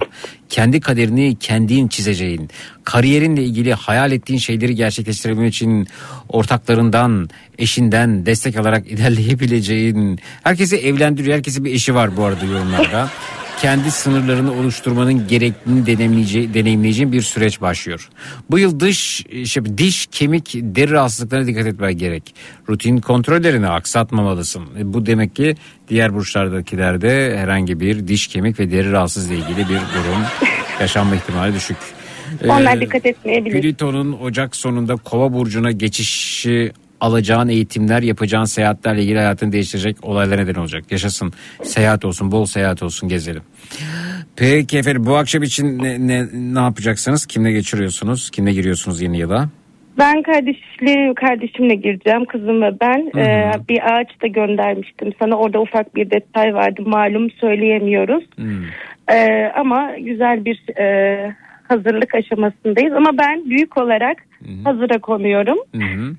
[0.49, 2.49] Kendi kaderini kendin çizeceğin,
[2.83, 5.87] kariyerinle ilgili hayal ettiğin şeyleri gerçekleştirebilmek için
[6.29, 13.09] ortaklarından, eşinden destek alarak ilerleyebileceğin, herkesi evlendiriyor, herkesin bir eşi var bu arada yorumlarda
[13.63, 15.29] kendi sınırlarını oluşturmanın
[15.87, 18.09] deneyimleyeceği, deneyimleyeceğin bir süreç başlıyor.
[18.51, 22.35] Bu yıl dış işte diş, kemik, deri rahatsızlıklarına dikkat etmen gerek.
[22.69, 24.63] Rutin kontrollerini aksatmamalısın.
[24.79, 25.55] E, Bu demek ki
[25.89, 30.23] diğer burçlardakilerde herhangi bir diş, kemik ve deri rahatsızlığı ilgili bir durum
[30.79, 31.77] yaşanma ihtimali düşük.
[32.45, 33.61] Onlar Ee, dikkat etmeyebilir.
[33.61, 36.71] Plüton'un Ocak sonunda Kova burcuna geçişi
[37.01, 40.83] alacağın eğitimler, yapacağın seyahatlerle ilgili hayatını değiştirecek olaylar neden olacak.
[40.91, 41.33] Yaşasın.
[41.63, 43.41] Seyahat olsun, bol seyahat olsun, gezelim.
[44.35, 47.25] Peki efendim bu akşam için ne, ne, ne yapacaksınız?
[47.25, 48.29] Kimle geçiriyorsunuz?
[48.29, 49.49] Kimle giriyorsunuz yeni yıla?
[49.97, 55.95] Ben kardeşli, kardeşimle gireceğim kızım ve ben Ee, bir ağaç da göndermiştim sana orada ufak
[55.95, 58.23] bir detay vardı malum söyleyemiyoruz
[59.11, 61.35] Ee, ama güzel bir e,
[61.67, 64.17] hazırlık aşamasındayız ama ben büyük olarak
[64.63, 65.57] hazıra konuyorum.
[65.75, 66.15] Hı hı.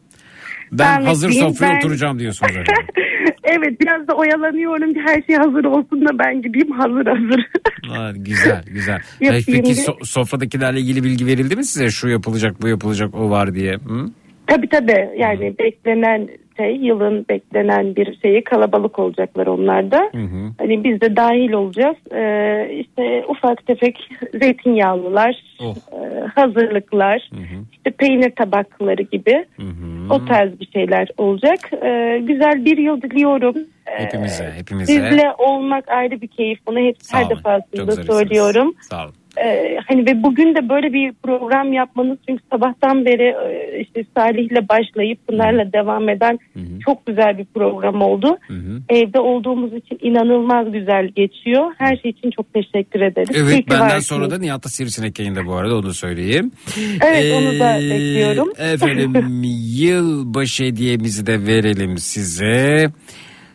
[0.79, 2.75] Ben, Ben hazır sofraya ben- oturacağım diyorsunuz efendim.
[3.45, 7.47] evet biraz da oyalanıyorum ki her şey hazır olsun da ben gideyim hazır hazır.
[7.99, 9.01] Aa, güzel güzel.
[9.21, 11.91] Yapayım Peki so- sofradakilerle ilgili bilgi verildi mi size?
[11.91, 13.75] Şu yapılacak bu yapılacak o var diye.
[13.75, 14.07] Hı?
[14.47, 19.99] Tabii tabii yani beklenen şey yılın beklenen bir şeyi kalabalık olacaklar onlar da.
[20.13, 20.51] Hı hı.
[20.59, 21.97] Hani biz de dahil olacağız.
[22.13, 24.09] Ee, işte ufak tefek
[24.41, 25.75] zeytinyağlılar, Oh.
[25.93, 27.65] e, hazırlıklar, Hı hı.
[27.73, 30.15] işte peynir tabakları gibi Hı hı.
[30.15, 31.59] o tarz bir şeyler olacak.
[31.83, 33.57] Ee, güzel bir yıl diliyorum.
[33.87, 34.93] Ee, Hepimize, hepimize.
[34.93, 36.59] Sizle olmak ayrı bir keyif.
[36.67, 37.31] Bunu hep Sağ her olun.
[37.37, 38.75] Defasında söylüyorum.
[38.81, 39.15] Sağ olun.
[39.45, 44.69] Ee, hani ve bugün de böyle bir program yapmanız çünkü sabahtan beri e, işte Salih'le
[44.69, 46.39] başlayıp bunlarla devam eden
[46.85, 48.37] çok güzel bir program oldu.
[48.47, 48.81] Hı hı.
[48.89, 51.73] Evde olduğumuz için inanılmaz güzel geçiyor.
[51.79, 53.31] Her şey için çok teşekkür ederiz.
[53.37, 54.07] İyi Evet ki benden varsınız.
[54.07, 56.51] sonra da Nihat'ta Sivrisinek yayında bu arada onu söyleyeyim.
[57.07, 58.49] Evet, onu da Ee, bekliyorum.
[58.59, 59.43] Efendim
[59.79, 62.91] yılbaşı hediyemizi de verelim size.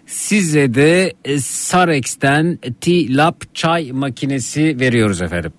[0.05, 5.53] Size de e, Sarex'ten T-Lab çay makinesi veriyoruz efendim.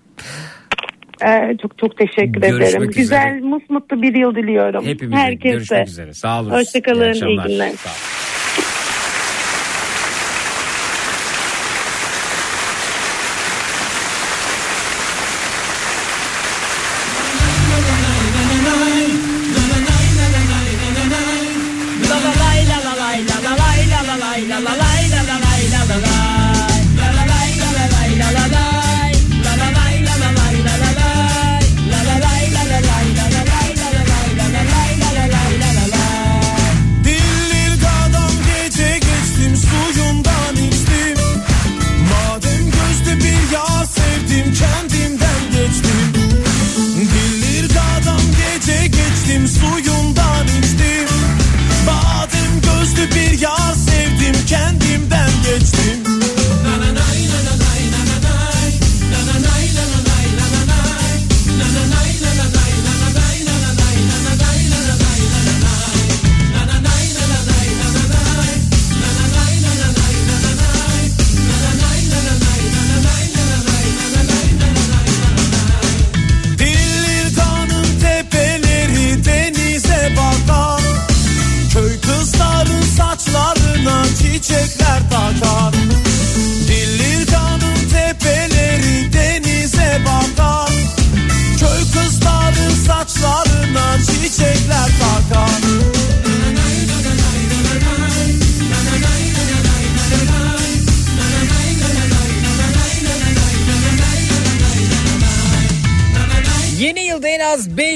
[1.27, 2.83] Ee, çok çok teşekkür Görüşmek ederim.
[2.91, 3.01] üzere.
[3.03, 4.85] Güzel, musmutlu bir yıl diliyorum.
[4.87, 5.55] Hepimize Herkese.
[5.55, 6.15] görüşmek üzere.
[6.15, 6.51] Sağ olun.
[6.51, 7.47] Hoşçakalın, iyi akşamlar.
[7.47, 7.71] günler.
[7.71, 7.97] Sağ olun.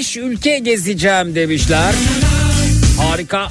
[0.05, 1.95] 5 ülke gezeceğim demişler.
[2.99, 3.49] Harika.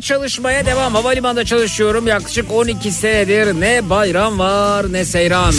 [0.00, 0.94] Çalışmaya devam.
[0.94, 2.06] Havalimanında çalışıyorum.
[2.06, 5.54] Yaklaşık 12 senedir ne bayram var ne seyran.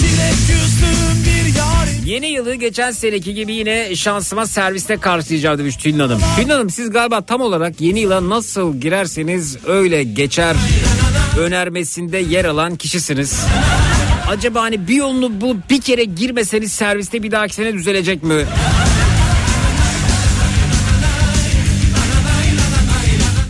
[2.06, 6.22] Yeni yılı geçen seneki gibi yine şansıma serviste karşılayacağım demiş Tülin Hanım.
[6.36, 10.56] Tülin Hanım siz galiba tam olarak yeni yıla nasıl girerseniz öyle geçer
[11.40, 13.40] önermesinde yer alan kişisiniz.
[14.30, 18.46] Acaba hani bir yolunu bulup bir kere girmeseniz serviste bir dahaki sene düzelecek mi?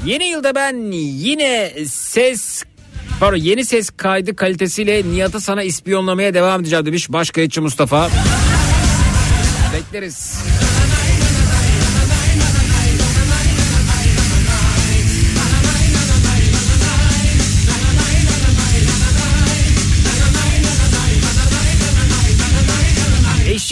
[0.10, 2.64] Yeni yılda ben yine ses
[3.20, 8.10] pardon yeni ses kaydı kalitesiyle Nihat'ı sana ispiyonlamaya devam edeceğim demiş başkayıtçı Mustafa.
[9.74, 10.40] Bekleriz.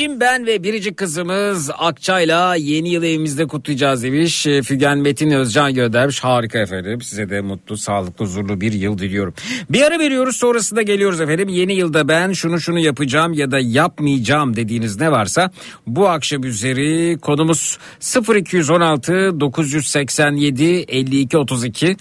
[0.08, 4.48] Eşim ben ve biricik kızımız Akçay'la yeni yılı evimizde kutlayacağız demiş.
[4.48, 6.24] E, Fügen Metin Özcan göndermiş.
[6.24, 7.02] Harika efendim.
[7.02, 9.34] Size de mutlu, sağlıklı, huzurlu bir yıl diliyorum.
[9.70, 11.50] Bir ara veriyoruz sonrasında geliyoruz efendim.
[11.50, 15.52] Yeni yılda ben şunu şunu yapacağım ya da yapmayacağım dediğiniz ne varsa
[15.88, 17.78] bu akşam üzeri konumuz
[18.36, 21.98] 0216 987 52 32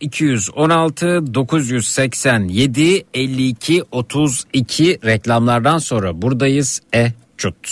[0.00, 6.80] 0216 987 52 32 reklamlardan sonra buradayız.
[6.94, 7.68] E cut.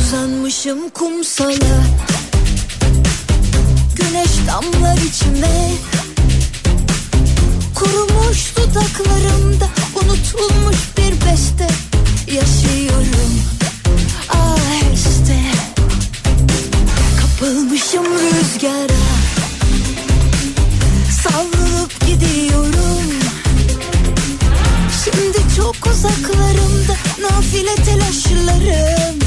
[0.00, 1.86] Uzanmışım kumsala.
[3.96, 5.70] Güneş damlar içime
[7.74, 11.66] Kurumuş dudaklarımda Unutulmuş bir beste
[12.26, 13.40] Yaşıyorum.
[14.28, 15.40] Aheste
[17.20, 19.25] Kapılmışım rüzgara
[27.66, 29.18] Nafile telaşlarım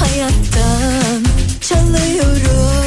[0.00, 1.24] Hayattan
[1.60, 2.77] çalıyorum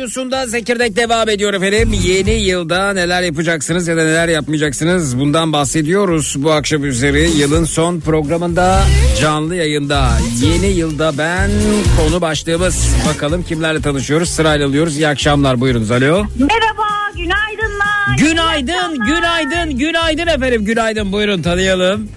[0.00, 1.92] Radyosu'nda Zekirdek devam ediyor efendim.
[1.92, 6.34] Yeni yılda neler yapacaksınız ya da neler yapmayacaksınız bundan bahsediyoruz.
[6.38, 8.82] Bu akşam üzeri yılın son programında
[9.20, 10.08] canlı yayında.
[10.42, 11.50] Yeni yılda ben
[11.96, 12.94] konu başlığımız.
[13.08, 14.96] Bakalım kimlerle tanışıyoruz sırayla alıyoruz.
[14.96, 16.26] İyi akşamlar buyurunuz alo.
[16.38, 18.18] Merhaba, günaydınlar.
[18.18, 20.64] Günaydın, günaydın, günaydın efendim.
[20.64, 22.08] Günaydın buyurun tanıyalım.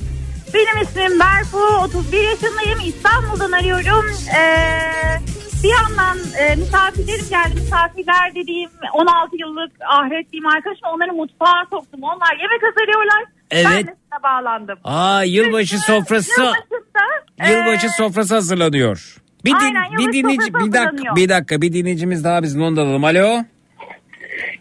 [0.54, 2.80] Benim ismim Berfu, 31 yaşındayım.
[2.86, 4.06] İstanbul'dan arıyorum.
[4.38, 7.56] Ee, bir yandan e, misafirlerim geldi.
[7.56, 10.88] Misafirler dediğim 16 yıllık ahiret diyeyim arkadaşım.
[10.96, 12.04] Onları mutfağa soktum.
[12.04, 13.24] Onlar yemek hazırlıyorlar.
[13.52, 13.88] Ben Evet.
[13.88, 14.80] de size bağlandım.
[14.84, 16.42] Aa yılbaşı sofrası.
[16.42, 19.18] Yılbaşında, Yılbaşı e, sofrası hazırlanıyor.
[19.46, 22.82] Bir, din- Aynen, bir dinleyici bir dakika bir dakika bir dinleyicimiz daha bizim onu da
[22.82, 23.04] alalım.
[23.04, 23.44] Alo.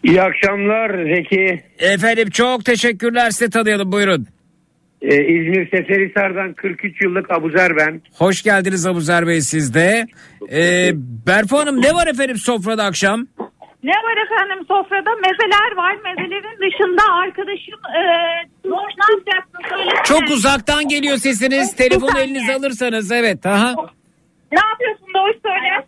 [0.03, 1.63] İyi akşamlar Zeki.
[1.79, 4.27] Efendim çok teşekkürler size tanıyalım buyurun.
[5.03, 8.01] Ee, İzmir Seferihisar'dan 43 yıllık Abuzer ben.
[8.17, 10.05] Hoş geldiniz Abuzer Bey sizde.
[10.51, 10.91] Ee,
[11.27, 13.27] Berfu Hanım ne var efendim sofrada akşam?
[13.83, 15.09] Ne var efendim sofrada?
[15.15, 15.95] Mezeler var.
[15.95, 18.01] Mezelerin dışında arkadaşım e,
[18.69, 18.75] ne
[19.11, 19.91] yapacaksın söyle.
[20.03, 21.75] Çok uzaktan geliyor sesiniz.
[21.75, 23.45] Telefonu elinize alırsanız evet.
[23.45, 23.75] Aha.
[24.51, 25.87] Ne yapıyorsun Doğuş söyle.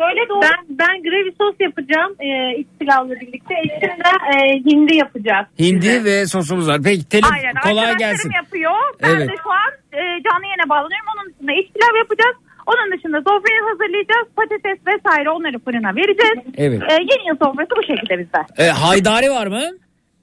[0.00, 0.46] Söyle Doğuş.
[0.46, 3.54] Ben, ben gravy sos yapacağım e, iç pilavla birlikte.
[3.64, 5.46] Eşim de e, hindi yapacağız.
[5.58, 6.80] Hindi ve sosumuz var.
[6.84, 7.54] Peki telefon Aynen.
[7.62, 8.30] kolay gelsin.
[8.36, 8.72] yapıyor.
[9.02, 9.28] Ben Evet.
[9.28, 11.06] de şu an e, canlı yayına bağlanıyorum.
[11.14, 12.36] Onun dışında iç pilav yapacağız.
[12.66, 14.26] Onun dışında sofrayı hazırlayacağız.
[14.36, 16.38] Patates vesaire onları fırına vereceğiz.
[16.56, 16.82] Evet.
[16.90, 18.38] E, yeni yıl sofrası bu şekilde bizde.
[18.58, 19.62] Ee, haydari var mı?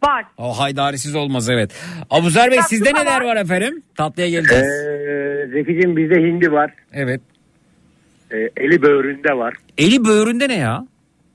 [0.04, 0.26] Var.
[0.38, 1.72] O haydarisiz olmaz evet.
[2.10, 3.26] Abuzer Bey Tatlı sizde neler var.
[3.26, 3.82] var efendim?
[3.98, 4.66] Tatlıya Ee, geleceğiz.
[5.52, 6.72] Zeki'cim bizde hindi var.
[6.94, 7.22] Evet.
[8.32, 9.54] Ee, eli böğründe var.
[9.78, 10.88] Eli böğründe ne ya?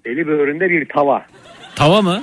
[0.05, 1.27] Eli böğründe bir tava.
[1.77, 2.23] Tava mı?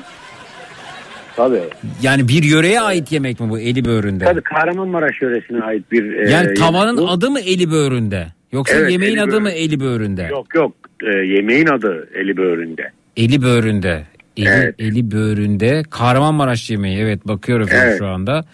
[1.35, 1.61] Tabii.
[2.01, 4.25] Yani bir yöreye ait yemek mi bu eli böğründe?
[4.25, 7.09] Tabii Kahramanmaraş yöresine ait bir e, Yani tavanın bu.
[7.09, 8.27] adı mı eli böğründe?
[8.51, 9.39] Yoksa Evet, yemeğin adı böğründe.
[9.43, 10.27] mı eli böğründe?
[10.31, 10.71] Yok yok
[11.03, 12.91] e, yemeğin adı eli böğründe.
[13.17, 14.03] Eli böğründe.
[14.37, 14.75] Eli, Evet.
[14.79, 15.83] eli böğründe.
[15.89, 16.99] Kahramanmaraş yemeği.
[16.99, 17.97] Evet bakıyorum Evet.
[17.97, 18.45] şu anda.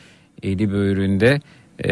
[0.43, 1.39] Eli böğründe.
[1.85, 1.89] Ee,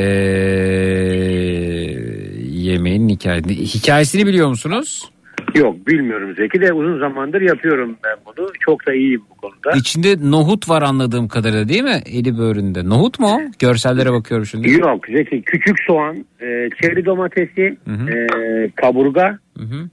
[2.63, 3.49] yemeğin hikayesi.
[3.49, 5.09] Hikayesini biliyor musunuz?
[5.55, 8.49] Yok bilmiyorum Zeki de uzun zamandır yapıyorum ben bunu.
[8.59, 9.71] Çok da iyiyim bu konuda.
[9.77, 12.01] İçinde nohut var anladığım kadarıyla değil mi?
[12.05, 12.89] Eli böğründe.
[12.89, 13.41] Nohut mu o?
[13.59, 14.71] Görsellere bakıyorum şimdi.
[14.71, 18.09] Yok Zeki küçük soğan, e, çeri domatesi, Hı hı.
[18.09, 19.89] e, kaburga Hı hı.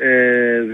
[0.00, 0.08] e,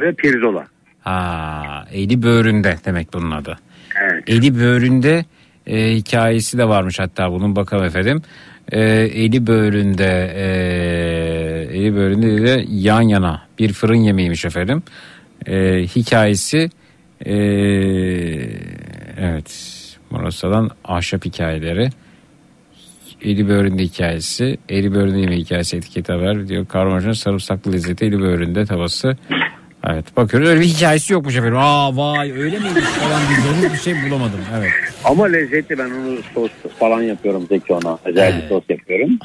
[0.00, 0.66] ve pirzola.
[1.00, 3.58] Ha, eli böğründe demek bunun adı.
[4.02, 4.24] Evet.
[4.26, 5.24] Eli böğründe
[5.66, 8.22] e, hikayesi de varmış hatta bunun bakalım efendim.
[8.72, 10.46] E, eli böğründe e,
[11.62, 14.82] eli böğründe de yan yana bir fırın yemeğiymiş efendim.
[15.46, 16.70] E, hikayesi
[17.26, 17.34] e,
[19.18, 19.72] evet
[20.10, 21.88] Morosa'dan ahşap hikayeleri.
[23.22, 24.58] Eli böğründe hikayesi.
[24.68, 26.66] Eli böğründe yemeği hikayesi etiketi haber diyor.
[26.66, 29.16] Karmaşanın sarımsaklı lezzeti eli böğründe tavası.
[29.86, 31.56] Evet bakıyoruz öyle bir hikayesi yokmuş efendim.
[31.58, 33.22] Aa vay öyle miymiş falan
[33.62, 34.40] bir bir şey bulamadım.
[34.58, 34.70] Evet.
[35.04, 37.98] Ama lezzetli ben onu sos falan yapıyorum Zeki ona.
[38.04, 39.18] Özel bir sos yapıyorum.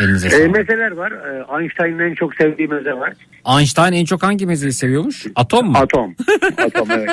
[0.00, 0.50] Elinize E, sağlık.
[0.56, 1.12] mezeler var.
[1.12, 3.12] E, Einstein'ın en çok sevdiği meze var.
[3.58, 5.26] Einstein en çok hangi mezeyi seviyormuş?
[5.36, 5.78] Atom mu?
[5.78, 6.14] Atom.
[6.58, 7.10] Atom evet.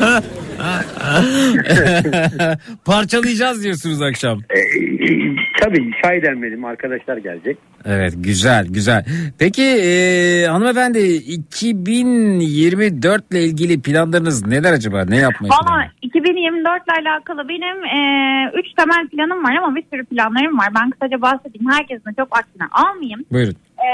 [2.84, 4.38] Parçalayacağız diyorsunuz akşam.
[4.38, 4.42] E,
[5.60, 7.58] tabii çay demledim arkadaşlar gelecek.
[7.84, 9.04] Evet güzel güzel.
[9.38, 15.04] Peki e, hanımefendi 2024 ile ilgili planlarınız neler acaba?
[15.04, 15.98] Ne yapmayı Valla planlıyorsunuz?
[16.02, 17.98] 2024 ile alakalı benim e,
[18.58, 20.68] üç temel planım var ama bir sürü planlarım var.
[20.80, 21.70] Ben kısaca bahsedeyim.
[21.70, 23.24] Herkesin çok vaktini almayayım.
[23.32, 23.54] Buyurun.
[23.86, 23.92] E,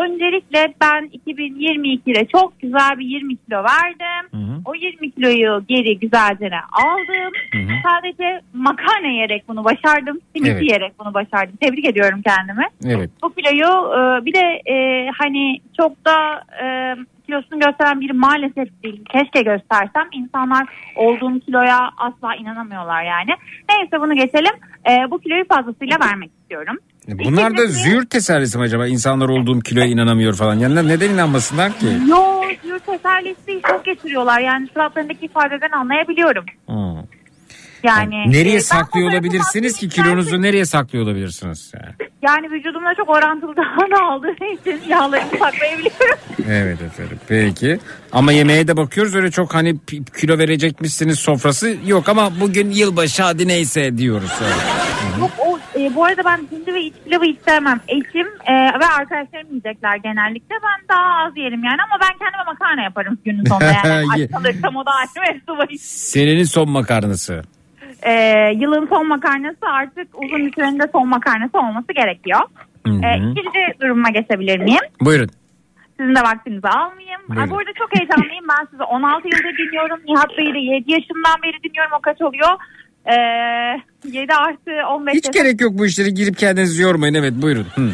[0.00, 4.28] öncelikle ben 2022'de çok güzel bir 20 kilo verdim.
[4.30, 4.60] Hı hı.
[4.64, 7.32] O 20 kiloyu geri güzelce aldım.
[7.52, 7.72] Hı hı.
[7.84, 10.18] Sadece makarna yiyerek bunu başardım.
[10.36, 10.62] Simit Evet.
[10.62, 11.56] yiyerek bunu başardım.
[11.60, 12.64] Tebrik ediyorum kendimi.
[12.86, 13.10] Evet.
[13.22, 16.96] Bu kiloyu e, bir de e, hani çok da e,
[17.26, 19.04] kilosunu gösteren biri maalesef değil.
[19.12, 20.08] Keşke göstersem.
[20.12, 23.30] İnsanlar olduğum kiloya asla inanamıyorlar yani.
[23.68, 24.54] Neyse bunu geçelim.
[24.90, 26.76] E, bu kiloyu fazlasıyla vermek istiyorum.
[27.08, 28.86] Bunlar da züğürt tesellisi mi acaba?
[28.86, 30.58] İnsanlar olduğum kiloya inanamıyor falan.
[30.58, 31.86] Yani neden inanmasınlar ki?
[32.08, 34.40] Yo, diyor tesellisi çok getiriyorlar.
[34.40, 36.44] Yani suratlarındaki ifadeden anlayabiliyorum.
[36.68, 37.04] Hı.
[37.82, 41.72] Yani Nereye e, saklıyor olabilirsiniz ki kilonuzu nereye saklıyor olabilirsiniz?
[41.74, 41.94] Yani.
[42.22, 43.56] Yani vücudumda çok orantılı
[43.90, 46.18] daha aldığım için yağlarımı saklayabiliyorum.
[46.48, 47.78] Evet efendim peki.
[48.12, 49.76] Ama yemeğe de bakıyoruz öyle çok hani
[50.20, 54.30] kilo verecekmişsiniz sofrası yok ama bugün yılbaşı hadi neyse diyoruz.
[55.20, 55.30] Yok
[55.80, 57.80] e, bu arada ben hindi ve iç pilavı hiç sevmem.
[57.88, 60.54] Eşim e, ve arkadaşlarım yiyecekler genellikle.
[60.54, 64.06] Ben daha az yerim yani ama ben kendime makarna yaparım günün sonunda yani.
[64.24, 65.68] Aç kalırsam o da mevzu var.
[65.78, 67.42] Senenin son makarnası.
[68.02, 68.12] E,
[68.56, 72.40] yılın son makarnası artık uzun bir sürenin de son makarnası olması gerekiyor.
[72.86, 73.06] Hı hı.
[73.06, 74.84] E, ikinci duruma geçebilir miyim?
[75.00, 75.28] Buyurun.
[76.00, 77.20] Sizin de vaktinizi almayayım.
[77.28, 77.42] Buyurun.
[77.42, 78.44] Ay, bu arada çok heyecanlıyım.
[78.50, 80.00] Ben sizi 16 yıldır dinliyorum.
[80.08, 81.92] Nihat Bey'i de 7 yaşından beri dinliyorum.
[81.98, 82.50] O kaç oluyor?
[83.06, 87.66] Ee, 7 artı 15 Hiç gerek yok bu işleri girip kendinizi yormayın evet buyurun.
[87.74, 87.90] Hı.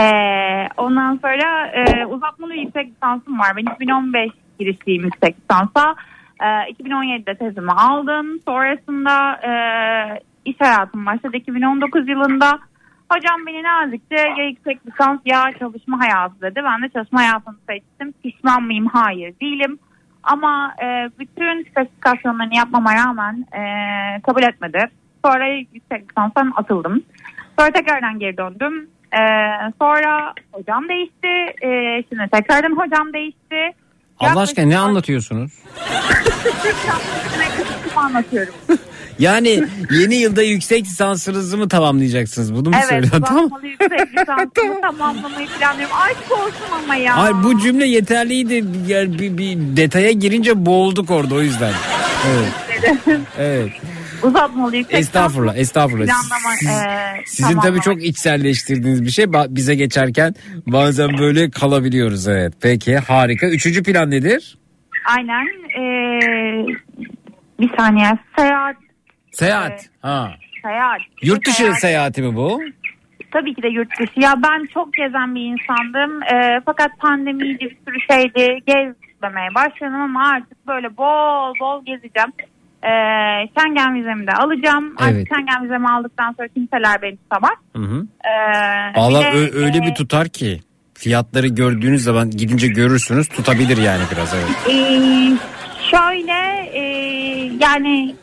[0.00, 3.56] Ee, ondan sonra e, uzatmalı yüksek lisansım var.
[3.56, 5.94] Ben 2015 girişliyim yüksek lisansa.
[6.40, 8.40] Ee, 2017'de tezimi aldım.
[8.44, 9.52] Sonrasında e,
[10.44, 12.58] iş hayatım başladı 2019 yılında.
[13.12, 16.60] Hocam beni nazikçe ya yüksek lisans ya çalışma hayatı dedi.
[16.64, 18.12] Ben de çalışma hayatını seçtim.
[18.22, 18.86] Pişman mıyım?
[18.86, 19.78] Hayır değilim.
[20.22, 23.62] Ama e, bütün spesifikasyonlarını yapmama rağmen e,
[24.22, 24.90] kabul etmedi.
[25.24, 27.02] Sonra yüksek lisanstan atıldım.
[27.58, 28.88] Sonra tekrardan geri döndüm.
[29.12, 29.18] Ee,
[29.80, 31.28] sonra hocam değişti.
[31.66, 33.72] Ee, şimdi tekrardan hocam değişti.
[34.18, 35.52] Allah aşkına ne anlatıyorsunuz?
[37.96, 38.54] Anlatıyorum.
[39.20, 42.54] Yani yeni yılda yüksek lisansınızı mı tamamlayacaksınız?
[42.54, 43.20] Bunu mu evet söylüyorsun?
[43.22, 43.50] Tamam.
[43.64, 45.96] yüksek lisansımı tamamlamayı planlıyorum.
[45.96, 47.16] Aşk olsun ama ya.
[47.18, 48.64] Hayır bu cümle yeterliydi.
[48.86, 51.72] Yani bir, bir detaya girince boğulduk orada o yüzden.
[52.28, 52.52] Evet.
[53.38, 53.70] Evet.
[54.22, 56.06] Uzatmalı yüksek Estağfurullah, estağfurullah.
[56.06, 57.82] Planlama, Siz- e, Sizin tabii tamamlamak.
[57.82, 59.26] çok içselleştirdiğiniz bir şey.
[59.32, 60.34] Bize geçerken
[60.66, 62.52] bazen böyle kalabiliyoruz evet.
[62.60, 63.46] Peki harika.
[63.46, 64.58] Üçüncü plan nedir?
[65.16, 65.46] Aynen.
[65.78, 66.66] ee,
[67.60, 68.18] bir saniye.
[68.38, 68.76] Seyahat.
[69.30, 69.70] Seyahat.
[69.70, 69.90] Evet.
[70.02, 70.34] Ha.
[70.62, 71.00] Seyahat.
[71.22, 71.80] Yurt dışı Seyahat.
[71.80, 72.60] seyahati mi bu?
[73.30, 74.20] Tabii ki de yurt dışı.
[74.20, 76.22] Ya ben çok gezen bir insandım.
[76.22, 78.60] Ee, fakat pandemiydi bir sürü şeydi.
[78.66, 82.32] Gezmemeye başladım ama artık böyle bol bol gezeceğim.
[82.82, 82.88] Ee,
[83.56, 84.94] Schengen vizemi de alacağım.
[85.00, 85.00] Evet.
[85.00, 87.58] Artık Schengen vizemi aldıktan sonra kimseler beni tutamaz.
[87.76, 88.06] Hı hı.
[88.24, 90.60] Ee, Allah de, öyle e, bir tutar ki
[90.94, 94.50] fiyatları gördüğünüz zaman gidince görürsünüz tutabilir yani biraz evet.
[94.68, 94.74] e,
[95.90, 96.82] şöyle e,
[97.60, 98.14] yani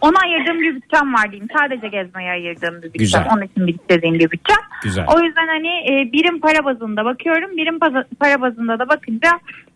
[0.00, 1.48] Ona ayırdığım bir bütçem var diyeyim.
[1.58, 2.98] Sadece gezmeye ayırdığım bir bütçem.
[2.98, 3.26] Güzel.
[3.32, 4.56] Onun için biriktirdiğim bir bütçem.
[4.82, 5.04] Güzel.
[5.16, 7.56] O yüzden hani e, birim para bazında bakıyorum.
[7.56, 7.78] Birim
[8.20, 9.30] para bazında da bakınca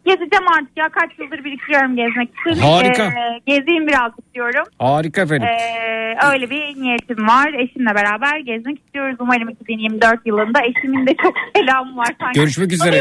[0.07, 0.89] gezeceğim artık ya.
[0.89, 2.63] Kaç yıldır biriktiriyorum gezmek için.
[2.63, 3.03] Harika.
[3.05, 4.65] E, gezeyim birazcık diyorum.
[4.79, 5.49] Harika efendim.
[5.49, 7.53] Ee, öyle bir niyetim var.
[7.59, 9.17] Eşimle beraber gezmek istiyoruz.
[9.21, 10.61] Umarım 2024 yılında.
[10.63, 12.09] Eşimin de çok selam var.
[12.21, 13.01] Sanki Görüşmek üzere.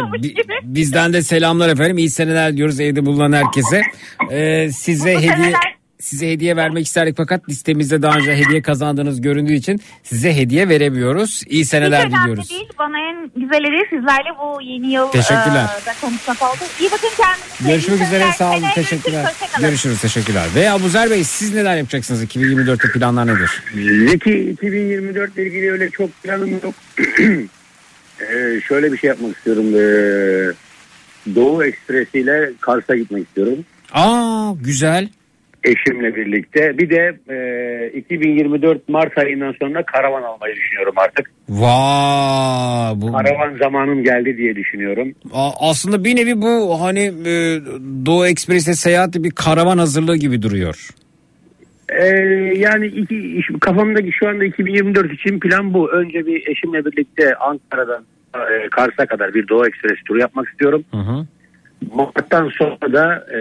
[0.64, 1.98] Bizden de selamlar efendim.
[1.98, 3.82] İyi seneler diyoruz evde bulunan herkese.
[4.32, 5.81] Ee, size hediye seneler.
[6.02, 11.44] Size hediye vermek isterdik fakat listemizde daha önce hediye kazandığınız göründüğü için size hediye veremiyoruz.
[11.48, 12.50] İyi Hiç seneler önemli diliyoruz.
[12.50, 12.70] değil.
[12.80, 15.66] Bana en güzeli de sizlerle bu yeni yıl Teşekkürler.
[15.88, 16.60] e, konuşmak oldu.
[16.80, 17.72] İyi bakın kendinize.
[17.74, 19.22] Görüşmek İyi üzere sağ olun teşekkürler.
[19.24, 19.42] görüşürüz.
[19.42, 19.68] Hoşçakalın.
[19.68, 20.46] Görüşürüz teşekkürler.
[20.56, 23.64] Ve Abuzer Bey siz neler yapacaksınız 2024'te planlar nedir?
[24.10, 26.74] Zeki 2024 ile ilgili öyle çok planım yok.
[28.20, 29.66] Ee, şöyle bir şey yapmak istiyorum.
[29.76, 30.54] Ee,
[31.36, 33.66] Doğu Ekspresi ile Kars'a gitmek istiyorum.
[33.94, 35.10] Aa güzel.
[35.64, 36.78] Eşimle birlikte.
[36.78, 37.20] Bir de
[37.94, 41.32] e, 2024 Mart ayından sonra karavan almayı düşünüyorum artık.
[41.50, 45.16] Vaa bu Karavan zamanım geldi diye düşünüyorum.
[45.34, 47.60] A- aslında bir nevi bu hani e,
[48.06, 50.90] Doğu Ekspres'e seyahati bir karavan hazırlığı gibi duruyor.
[51.90, 52.06] Ee,
[52.58, 55.92] yani iki, kafamdaki şu anda 2024 için plan bu.
[55.92, 58.04] Önce bir eşimle birlikte Ankara'dan
[58.36, 60.84] e, Kars'a kadar bir Doğu Ekspres turu yapmak istiyorum.
[60.92, 61.26] Hı hı.
[61.96, 63.38] Mart'tan sonra da e,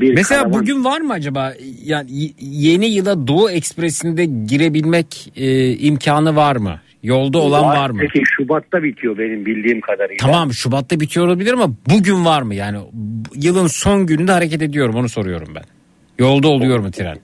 [0.00, 1.52] bir Mesela karavan- bugün var mı acaba
[1.84, 6.80] yani yeni yıla Doğu Ekspresi'nde girebilmek e, imkanı var mı?
[7.02, 7.98] Yolda olan var, mı?
[8.00, 10.16] Peki Şubat'ta bitiyor benim bildiğim kadarıyla.
[10.20, 12.54] Tamam Şubat'ta bitiyor olabilir ama bugün var mı?
[12.54, 12.78] Yani
[13.34, 15.64] yılın son gününde hareket ediyorum onu soruyorum ben.
[16.18, 17.18] Yolda oluyor mu tren?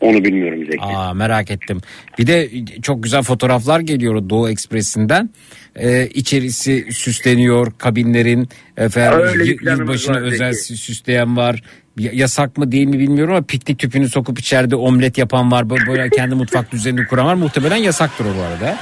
[0.00, 0.80] Onu bilmiyorum Zeki.
[0.84, 1.80] Aa merak ettim.
[2.18, 2.48] Bir de
[2.82, 5.30] çok güzel fotoğraflar geliyor Doğu Ekspresi'nden.
[5.76, 10.72] Ee, içerisi süsleniyor kabinlerin efendim yılbaşına var özel Zeki.
[10.74, 11.62] sü- süsleyen var.
[11.98, 15.70] Ya- Yasak mı değil mi bilmiyorum ama piknik tüpünü sokup içeride omlet yapan var.
[15.70, 17.34] Böyle böyle kendi mutfak düzenini kuran var.
[17.34, 18.78] Muhtemelen yasaktır o bu arada.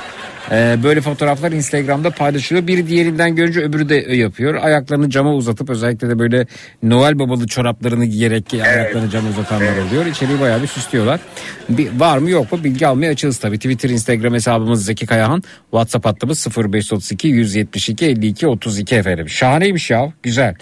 [0.52, 2.66] Ee, böyle fotoğraflar Instagram'da paylaşılıyor.
[2.66, 4.54] Biri diğerinden görünce öbürü de yapıyor.
[4.54, 6.46] Ayaklarını cama uzatıp özellikle de böyle
[6.82, 10.06] Noel babalı çoraplarını giyerek ayaklarını cama uzatanlar oluyor.
[10.06, 11.20] İçeriği bayağı bir süslüyorlar.
[11.68, 13.56] Bir, var mı yok mu bilgi almaya açığız tabii.
[13.56, 15.42] Twitter, Instagram hesabımız Zeki Kayahan.
[15.70, 19.28] WhatsApp hattımız 0532 172 52 32 efendim.
[19.28, 20.12] Şahaneymiş ya.
[20.22, 20.54] Güzel.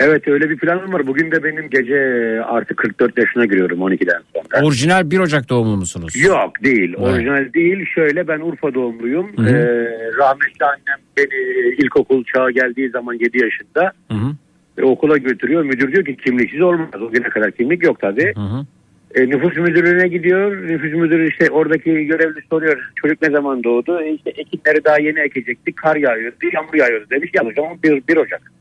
[0.00, 1.06] Evet öyle bir planım var.
[1.06, 1.96] Bugün de benim gece
[2.44, 4.66] artık 44 yaşına giriyorum 12'den sonra.
[4.66, 6.14] Orijinal 1 Ocak doğumlu musunuz?
[6.16, 6.94] Yok değil.
[6.96, 7.86] Orijinal değil.
[7.94, 9.21] Şöyle ben Urfa doğumluyum.
[9.36, 9.48] Hı hı.
[9.48, 14.34] Ee, rahmetli annem beni ilkokul çağı geldiği zaman 7 yaşında Hı hı.
[14.78, 15.62] e, okula götürüyor.
[15.62, 17.02] Müdür diyor ki kimliksiz olmaz.
[17.02, 18.34] O güne kadar kimlik yok tabii.
[18.36, 18.66] Hı hı.
[19.14, 20.68] E, nüfus müdürlüğüne gidiyor.
[20.68, 22.90] Nüfus müdürü işte oradaki görevli soruyor.
[22.96, 24.00] Çocuk ne zaman doğdu?
[24.00, 25.76] E, işte ekinleri daha yeni ekecektik.
[25.76, 27.30] Kar yağıyordu, yağmur yağıyordu demiş.
[27.34, 28.52] Yanlış ama 1, 1 Ocak.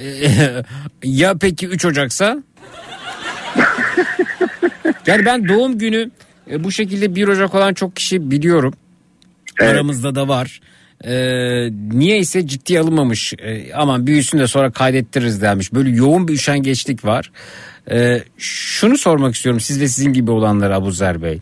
[0.00, 0.04] Ee,
[1.04, 2.42] ya peki 3 Ocak'sa?
[5.06, 6.10] yani ben doğum günü
[6.50, 8.74] e, bu şekilde 1 Ocak olan çok kişi biliyorum.
[9.60, 9.74] Evet.
[9.74, 10.60] Aramızda da var.
[11.04, 13.34] Ee, niye ise ciddiye alınmamış.
[13.38, 15.72] Ee, aman büyüsün de sonra kaydettiririz denmiş.
[15.72, 17.32] Böyle yoğun bir üşengeçlik var.
[17.90, 21.40] Ee, şunu sormak istiyorum siz ve sizin gibi olanlara Abuzer Bey.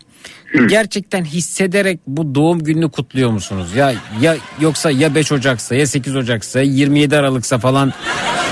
[0.67, 3.75] Gerçekten hissederek bu doğum gününü kutluyor musunuz?
[3.75, 7.93] Ya ya yoksa ya 5 Ocak'sa ya 8 Ocak'sa ya 27 Aralık'sa falan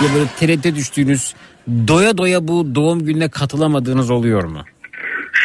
[0.04, 1.34] ya böyle TRT düştüğünüz
[1.88, 4.64] doya doya bu doğum gününe katılamadığınız oluyor mu?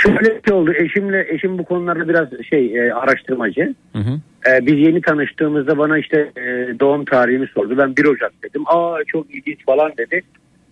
[0.02, 0.72] Şöyle bir şey oldu.
[0.72, 3.74] Eşimle eşim bu konularda biraz şey e, araştırmacı.
[3.92, 4.20] Hı hı.
[4.50, 6.42] E, biz yeni tanıştığımızda bana işte e,
[6.80, 7.78] doğum tarihimi sordu.
[7.78, 8.62] Ben 1 Ocak dedim.
[8.66, 10.22] Aa çok ilginç falan dedi.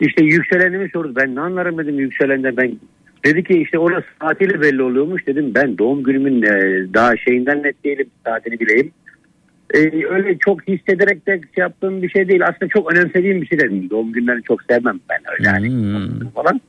[0.00, 1.12] İşte yükselenimi sordu.
[1.16, 2.72] Ben ne anlarım dedim yükselende ben.
[3.24, 5.52] Dedi ki işte orası saatiyle belli oluyormuş dedim.
[5.54, 6.52] Ben doğum günümün e,
[6.94, 8.06] daha şeyinden net değilim.
[8.24, 8.90] Saatini bileyim.
[9.74, 12.42] E, öyle çok hissederek de şey yaptığım bir şey değil.
[12.48, 13.90] Aslında çok önemsediğim bir şey dedim.
[13.90, 16.30] Doğum günlerini çok sevmem ben öyle hani Hmm.
[16.34, 16.60] falan.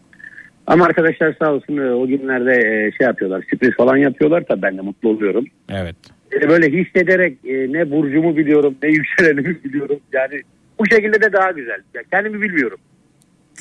[0.67, 3.43] Ama arkadaşlar sağ olsun e, o günlerde e, şey yapıyorlar.
[3.49, 4.43] Sürpriz falan yapıyorlar.
[4.49, 5.45] Tabii ben de mutlu oluyorum.
[5.69, 5.95] Evet.
[6.41, 9.99] E, böyle hissederek ne burcumu biliyorum ne yükselenimi biliyorum.
[10.13, 10.41] Yani
[10.79, 11.79] bu şekilde de daha güzel.
[11.93, 12.77] Yani kendimi bilmiyorum.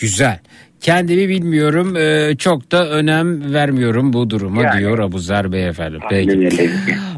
[0.00, 0.38] Güzel.
[0.80, 1.96] Kendimi bilmiyorum.
[1.96, 4.78] ee, çok da önem vermiyorum bu duruma Yani.
[4.78, 6.00] diyor Abuzer Bey efendim.
[6.10, 6.30] Peki.
[6.30, 6.50] Öyle.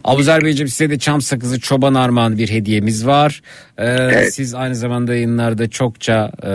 [0.05, 3.43] Abuzer Beyciğim size de çam sakızı çoban armağan bir hediyemiz var.
[3.78, 4.34] Ee, Evet.
[4.34, 6.53] Siz aynı zamanda yayınlarda çokça e,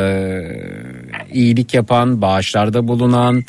[1.34, 3.44] iyilik yapan, bağışlarda bulunan,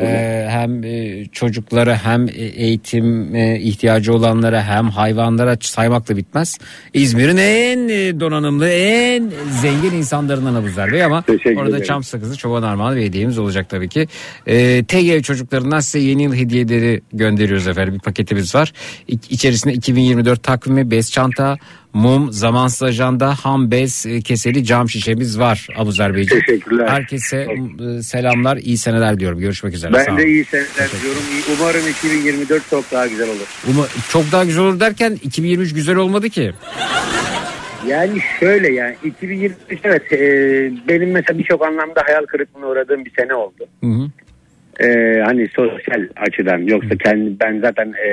[0.00, 6.58] e, hem e, çocuklara hem e, eğitim e, ihtiyacı olanlara hem hayvanlara saymakla bitmez.
[6.94, 9.30] İzmir'in en e, donanımlı, en
[9.62, 11.84] zengin insanlarından Abuzer Bey ama Teşekkür orada ederim.
[11.84, 14.08] çam sakızı çoban armağanı ve hediyemiz olacak tabii ki.
[14.46, 17.94] E, TGV çocuklarından size yeni yıl hediyeleri gönderiyoruz efendim.
[17.94, 18.72] Bir paketimiz var.
[19.08, 21.56] İ- İçerisinde 2024 takvimi, bez çanta,
[21.94, 26.44] mum, zamansız ajanda, ham bez, e, keseli cam şişemiz var Abuzer Beyciğim.
[26.44, 26.88] Teşekkürler.
[26.88, 27.46] Herkese
[27.98, 29.38] e, selamlar, iyi seneler diyorum.
[29.40, 29.92] Görüşmek üzere.
[29.92, 31.22] Sağ Ben de iyi seneler diyorum.
[31.60, 33.46] Umarım 2024 çok daha güzel olur.
[33.72, 36.52] Uma- çok daha güzel olur derken 2023 güzel olmadı ki.
[37.86, 40.18] Yani şöyle yani 2023 evet e,
[40.88, 43.66] benim mesela birçok anlamda hayal kırıklığına uğradığım bir sene oldu.
[43.80, 44.10] Hı hı.
[44.80, 44.86] E,
[45.24, 48.08] hani sosyal açıdan yoksa kendi ben zaten e,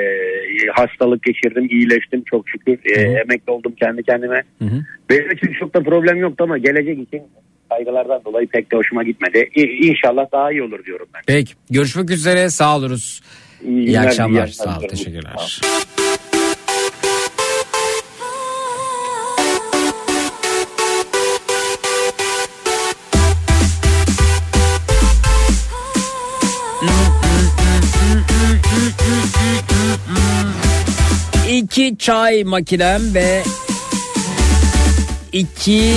[0.73, 4.43] hastalık geçirdim iyileştim çok şükür E, emekli oldum kendi kendime.
[4.59, 4.83] Hı hı.
[5.09, 7.21] Benim için çok da problem yoktu ama gelecek için
[7.69, 9.49] kaygılardan dolayı pek de hoşuma gitmedi.
[9.55, 11.21] İ- İnşallah daha iyi olur diyorum ben.
[11.27, 13.21] Peki görüşmek üzere sağ oluruz.
[13.67, 15.61] İyi, günler, akşamlar iyi sağ ol teşekkürler.
[31.49, 33.43] İki çay makinem ve
[35.33, 35.93] iki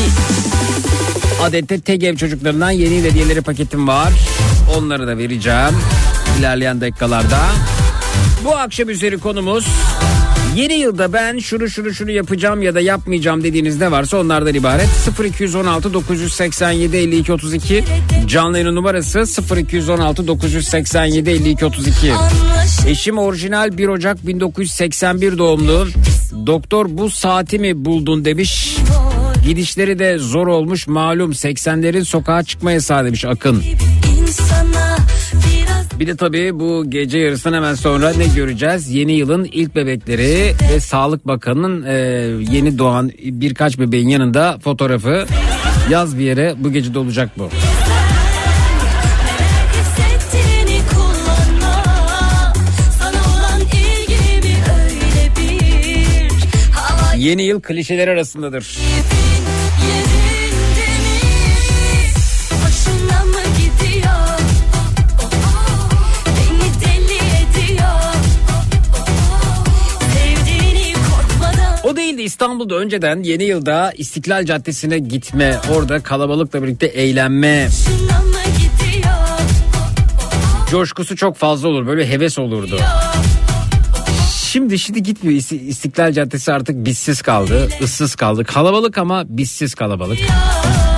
[1.42, 4.12] adette tek ev çocuklarından yeni hediyeleri paketim var.
[4.76, 5.76] Onları da vereceğim
[6.38, 7.40] ilerleyen dakikalarda.
[8.44, 9.66] Bu akşam üzeri konumuz
[10.56, 14.88] yeni yılda ben şunu şunu şunu yapacağım ya da yapmayacağım dediğiniz ne varsa onlardan ibaret.
[15.24, 17.84] 0216 987 52 32
[18.26, 19.24] canlı yayın numarası
[19.56, 22.12] 0216 987 52 32.
[22.86, 25.86] Eşim orijinal 1 Ocak 1981 doğumlu.
[26.46, 28.76] Doktor bu saati mi buldun demiş.
[29.46, 33.62] Gidişleri de zor olmuş malum 80'lerin sokağa çıkma yasağı demiş Akın.
[34.20, 34.93] İnsana
[36.00, 38.90] Bir de tabii bu gece yarısından hemen sonra ne göreceğiz?
[38.90, 41.94] Yeni yılın ilk bebekleri ve Sağlık Bakanı'nın e,
[42.52, 45.26] yeni doğan birkaç bebeğin yanında fotoğrafı
[45.90, 47.48] yaz bir yere bu gece de olacak bu.
[57.16, 58.78] Yeni yıl klişeler arasındadır.
[72.24, 77.68] İstanbul'da önceden yeni yılda İstiklal Caddesi'ne gitme, orada kalabalıkla birlikte eğlenme
[80.70, 81.86] coşkusu çok fazla olur.
[81.86, 82.80] Böyle heves olurdu.
[84.52, 85.38] Şimdi şimdi gitmiyor.
[85.38, 88.44] İsti- İstiklal Caddesi artık bizsiz kaldı, ıssız kaldı.
[88.44, 90.18] Kalabalık ama bizsiz kalabalık.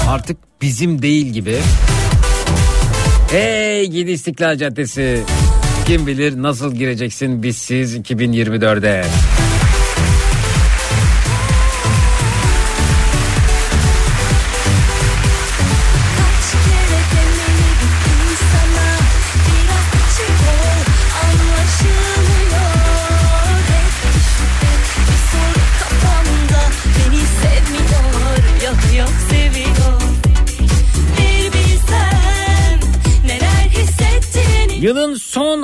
[0.08, 1.58] Artık bizim değil gibi.
[3.30, 5.22] Hey gidi İstiklal Caddesi.
[5.86, 9.04] Kim bilir nasıl gireceksin bizsiz 2024'e.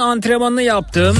[0.03, 1.17] Antrenmanını yaptım.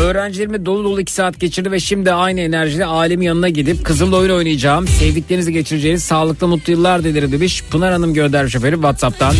[0.00, 4.30] Öğrencilerime dolu dolu 2 saat geçirdi ve şimdi aynı enerjiyle alemin yanına gidip kızımla oyun
[4.30, 4.88] oynayacağım.
[4.88, 7.64] Sevdiklerinizle geçireceğiniz sağlıklı mutlu yıllar dilerim demiş.
[7.70, 9.34] Pınar Hanım göndermiş efendim Whatsapp'tan.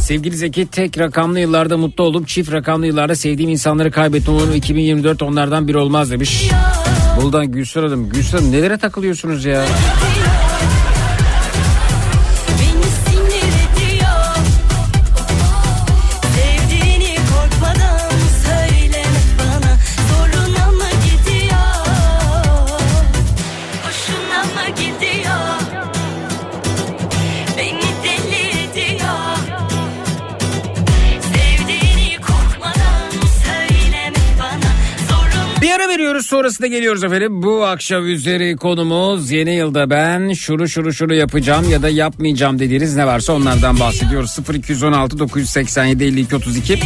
[0.00, 4.34] Sevgili Zeki tek rakamlı yıllarda mutlu olup çift rakamlı yıllarda sevdiğim insanları kaybettim.
[4.34, 6.50] Umarım 2024 onlardan biri olmaz demiş.
[7.22, 8.08] Buradan Gülsün Hanım.
[8.08, 9.64] Gülsün Hanım nelere takılıyorsunuz ya?
[36.46, 37.42] Sonrasında geliyoruz efendim.
[37.42, 42.96] Bu akşam üzeri konumuz yeni yılda ben şunu şunu şunu yapacağım ya da yapmayacağım dediğiniz
[42.96, 44.38] ne varsa onlardan bahsediyoruz.
[44.54, 46.78] 0216 987 52 32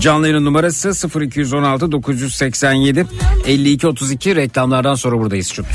[0.00, 3.06] canlı yayın numarası 0216 987
[3.46, 5.48] 52 32 reklamlardan sonra buradayız.
[5.48, 5.66] Şut.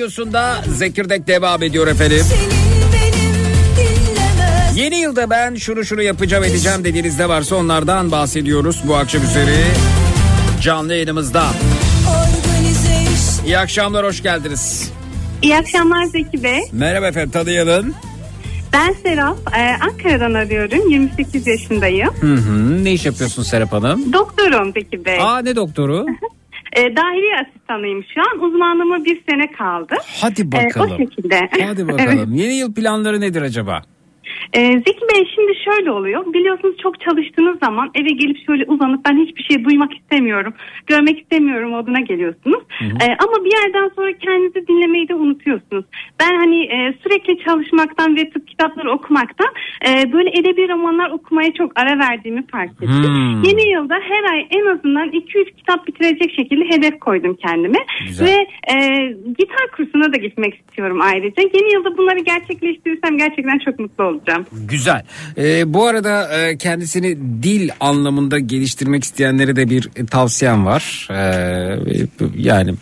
[0.00, 2.24] Radyosunda Zekirdek devam ediyor efendim.
[4.76, 9.64] Yeni yılda ben şunu şunu yapacağım edeceğim dediğiniz ne varsa onlardan bahsediyoruz bu akşam üzeri.
[10.62, 11.44] Canlı yayınımızda.
[13.46, 14.92] İyi akşamlar hoş geldiniz.
[15.42, 16.60] İyi akşamlar Zeki Bey.
[16.72, 17.94] Merhaba efendim tanıyalım.
[18.72, 19.38] Ben Serap.
[19.56, 20.90] Ee, Ankara'dan arıyorum.
[20.90, 22.10] 28 yaşındayım.
[22.20, 24.12] Hı hı, ne iş yapıyorsun Serap Hanım?
[24.12, 25.18] Doktorum Zeki Bey.
[25.20, 26.06] Aa ne doktoru?
[26.76, 28.42] Ee, dahiliye asistanıyım şu an.
[28.48, 29.94] Uzmanlığıma bir sene kaldı.
[30.20, 30.90] Hadi bakalım.
[30.90, 31.48] Ee, o şekilde.
[31.66, 32.34] Hadi bakalım.
[32.34, 33.82] Yeni yıl planları nedir acaba?
[34.52, 36.32] Ee, Zeki Bey şimdi şöyle oluyor.
[36.32, 40.54] Biliyorsunuz çok çalıştığınız zaman eve gelip şöyle uzanıp ben hiçbir şey duymak istemiyorum,
[40.86, 42.62] görmek istemiyorum moduna geliyorsunuz.
[42.80, 45.84] Ee, ama bir yerden sonra kendinizi dinlemeyi de unutuyorsunuz.
[46.20, 49.48] Ben hani e, sürekli çalışmaktan ve tıp kitapları okumaktan
[49.88, 52.88] e, böyle edebi romanlar okumaya çok ara verdiğimi fark ettim.
[52.88, 53.42] Hmm.
[53.42, 57.78] Yeni yılda her ay en azından 2-3 kitap bitirecek şekilde hedef koydum kendime.
[58.06, 58.26] Güzel.
[58.26, 59.06] Ve e,
[59.38, 61.42] gitar kursuna da gitmek istiyorum ayrıca.
[61.42, 64.29] Yeni yılda bunları gerçekleştirirsem gerçekten çok mutlu olacağım.
[64.52, 65.02] Güzel.
[65.38, 71.08] Ee, bu arada e, kendisini dil anlamında geliştirmek isteyenlere de bir e, tavsiyem var.
[71.10, 71.78] Ee,
[72.36, 72.74] yani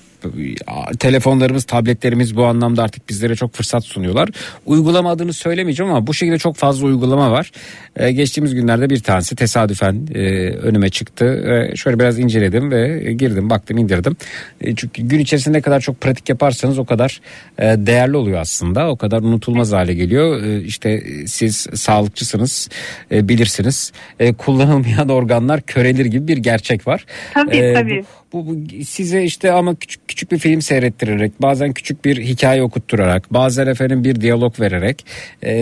[0.98, 4.28] telefonlarımız, tabletlerimiz bu anlamda artık bizlere çok fırsat sunuyorlar.
[4.66, 7.50] Uygulama adını söylemeyeceğim ama bu şekilde çok fazla uygulama var.
[7.96, 10.20] Ee, geçtiğimiz günlerde bir tanesi tesadüfen e,
[10.50, 11.24] önüme çıktı.
[11.24, 14.16] Ee, şöyle biraz inceledim ve girdim, baktım, indirdim.
[14.60, 17.20] E, çünkü gün içerisinde ne kadar çok pratik yaparsanız o kadar
[17.58, 18.88] e, değerli oluyor aslında.
[18.90, 20.42] O kadar unutulmaz hale geliyor.
[20.42, 22.68] E, işte siz sağlıkçısınız,
[23.12, 23.92] e, bilirsiniz.
[24.20, 27.04] E, kullanılmayan organlar körelir gibi bir gerçek var.
[27.34, 28.02] Tabii, E, tabii.
[28.02, 33.34] Bu, bu size işte ama küçük küçük bir film seyrettirerek, bazen küçük bir hikaye okutturarak,
[33.34, 35.06] bazen efendim bir diyalog vererek
[35.44, 35.52] e,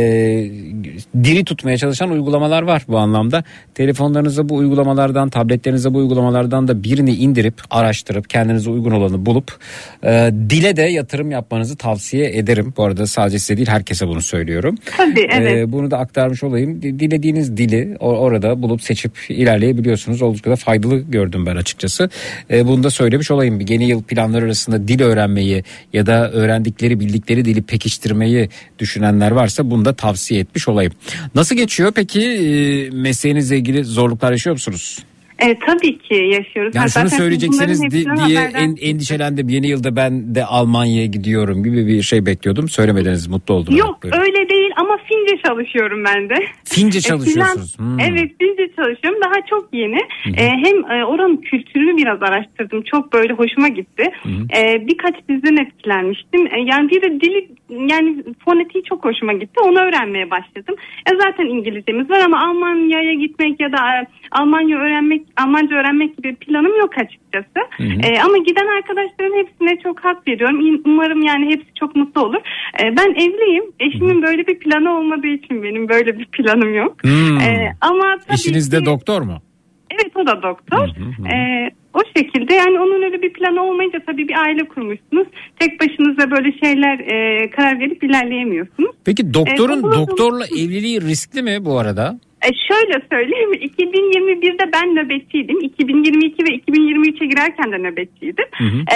[1.25, 3.45] diri tutmaya çalışan uygulamalar var bu anlamda.
[3.75, 9.57] Telefonlarınıza bu uygulamalardan, tabletlerinize bu uygulamalardan da birini indirip, araştırıp, kendinize uygun olanı bulup
[10.05, 12.75] e, dile de yatırım yapmanızı tavsiye ederim.
[12.77, 14.75] Bu arada sadece size değil herkese bunu söylüyorum.
[14.97, 15.53] Tabii evet.
[15.57, 16.83] Ee, bunu da aktarmış olayım.
[16.83, 20.23] Di- Dilediğiniz dili orada bulup seçip ilerleyebiliyorsunuz.
[20.23, 22.11] Oldukça da faydalı gördüm ben açıkçası.
[22.57, 23.61] Ee, bunu da söylemiş olayım.
[23.69, 28.49] Yeni yıl planları arasında dil öğrenmeyi ya da öğrendikleri bildikleri dili pekiştirmeyi
[28.79, 30.93] düşünenler varsa bunu da tavsiye etmiş olayım.
[31.35, 34.99] Nasıl geçiyor peki e, mesleğinizle ilgili zorluklar yaşıyor musunuz?
[35.39, 36.75] E, tabii ki yaşıyoruz.
[36.75, 38.05] Yani şunu söyleyeceksiniz di- diye
[38.39, 39.49] haberdar- en- endişelendim.
[39.49, 42.69] Yeni yılda ben de Almanya'ya gidiyorum gibi bir şey bekliyordum.
[42.69, 43.77] Söylemediniz mutlu oldum.
[43.77, 44.21] Yok Buyurun.
[44.21, 46.35] öyle değil ama Fince çalışıyorum ben de.
[46.65, 47.77] Fince E, çalışıyorsunuz.
[47.77, 48.01] Finland- Hmm.
[48.01, 49.99] Evet Fince çalışıyorum daha çok yeni.
[50.37, 54.11] E, hem e, oranın kültürünü biraz araştırdım çok böyle hoşuma gitti.
[54.57, 56.47] E, birkaç diziden etkilenmiştim.
[56.47, 57.49] E, yani bir de dili
[57.91, 60.75] yani fonetiği çok hoşuma gitti onu öğrenmeye başladım.
[61.07, 66.35] E, zaten İngilizcemiz var ama Almanya'ya gitmek ya da e, Almanya öğrenmek Almanca öğrenmek gibi
[66.35, 67.59] planım yok açıkçası.
[67.81, 70.81] E, ama giden arkadaşların hepsine çok hak veriyorum.
[70.85, 72.41] Umarım yani hepsi çok mutlu olur.
[72.83, 73.65] E, ben evliyim.
[73.81, 76.97] Eşimin böyle bir planı olmadığı için benim böyle bir planım yok.
[77.03, 77.39] Hmm.
[77.41, 79.43] E, ama tabii Eşiniz de ki- doktor mu?
[79.91, 80.89] Evet o da doktor.
[81.33, 85.27] E, o şekilde yani onun öyle bir planı olmayınca tabii bir aile kurmuşsunuz.
[85.59, 88.91] Tek başınıza böyle şeyler e, karar verip ilerleyemiyorsunuz.
[89.05, 92.19] Peki doktorun E, doktorla evliliği riskli mi bu arada?
[92.47, 95.61] E şöyle söyleyeyim 2021'de ben nöbetçiydim.
[95.61, 98.45] 2022 ve 2023'e girerken de nöbetçiydim.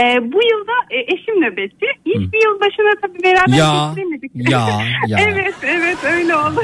[0.00, 1.86] E, bu yılda e, eşim nöbetçi.
[2.06, 4.30] Hiçbir yıl başına tabii beraber Ya, geçiremedik.
[4.34, 4.68] ya,
[5.08, 5.18] ya.
[5.28, 6.60] evet evet öyle oldu.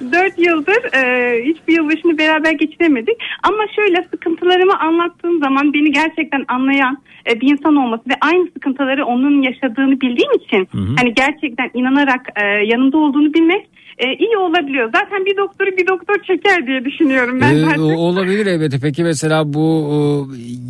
[0.12, 1.02] Dört yıldır e,
[1.44, 3.16] hiçbir yılbaşını beraber geçiremedik.
[3.42, 6.98] Ama şöyle sıkıntılarımı anlattığım zaman beni gerçekten anlayan
[7.30, 10.68] e, bir insan olması ve aynı sıkıntıları onun yaşadığını bildiğim için
[10.98, 14.90] hani gerçekten inanarak e, yanında olduğunu bilmek e, iyi olabiliyor.
[14.94, 18.78] Zaten bir doktoru bir doktor çeker diye düşünüyorum ben Ee, olabilir elbette.
[18.82, 19.96] Peki mesela bu e,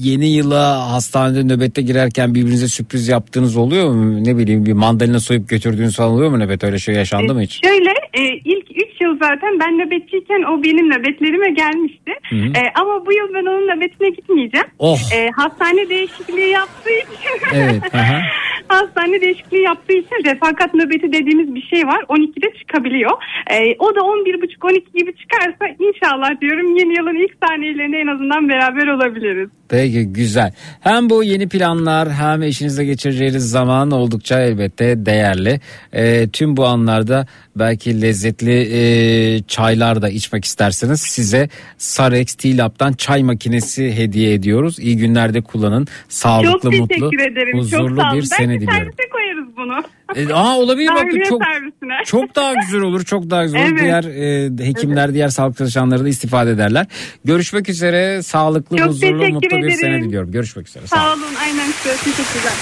[0.09, 4.25] yeni yıla hastanede nöbette girerken birbirinize sürpriz yaptığınız oluyor mu?
[4.25, 6.65] Ne bileyim bir mandalina soyup götürdüğünüz falan oluyor mu nöbet?
[6.65, 7.61] Öyle şey yaşandı mı hiç?
[7.65, 12.13] Şöyle e, ilk 3 yıl zaten ben nöbetçiyken o benim nöbetlerime gelmişti.
[12.33, 14.67] E, ama bu yıl ben onun nöbetine gitmeyeceğim.
[14.79, 14.99] Oh.
[15.15, 17.55] E, hastane değişikliği yaptığı için.
[17.55, 18.21] Evet, aha.
[18.69, 22.03] hastane değişikliği yaptığı için refakat nöbeti dediğimiz bir şey var.
[22.09, 23.11] 12'de çıkabiliyor.
[23.51, 28.87] E, o da 11.30-12 gibi çıkarsa inşallah diyorum yeni yılın ilk saniyelerinde en azından beraber
[28.87, 29.51] olabiliriz.
[29.69, 30.53] Peki güzel.
[30.81, 35.61] Hem bu yeni planlar hem eşinizle geçireceğiniz zaman oldukça elbette değerli.
[35.93, 37.27] Ee, tüm bu anlarda
[37.57, 44.79] belki lezzetli e, çaylar da içmek isterseniz size Sarex T-Lab'dan çay makinesi hediye ediyoruz.
[44.79, 45.87] İyi günlerde kullanın.
[46.09, 47.59] Sağlıklı, çok mutlu, teşekkür ederim.
[47.59, 48.19] huzurlu çok sağ olun.
[48.19, 48.93] bir sene Belki diliyorum.
[48.97, 49.83] servise koyarız bunu.
[50.15, 52.05] E, aa olabilir Dahiliye çok servisine.
[52.07, 53.05] çok daha güzel olur.
[53.05, 53.71] Çok daha güzel olur.
[53.73, 53.83] Evet.
[53.83, 56.87] Diğer e, hekimler, diğer sağlık çalışanları da istifade ederler.
[57.25, 58.23] Görüşmek üzere.
[58.23, 60.05] Sağlıklı, Çok huzurlu, mutlu bir sene ederim.
[60.05, 60.33] diliyorum.
[60.33, 60.87] Görüşmek üzere.
[60.87, 61.21] Sağ olun.
[61.21, 61.35] Sağ olun.
[61.45, 62.53] Aynen size teşekkürler.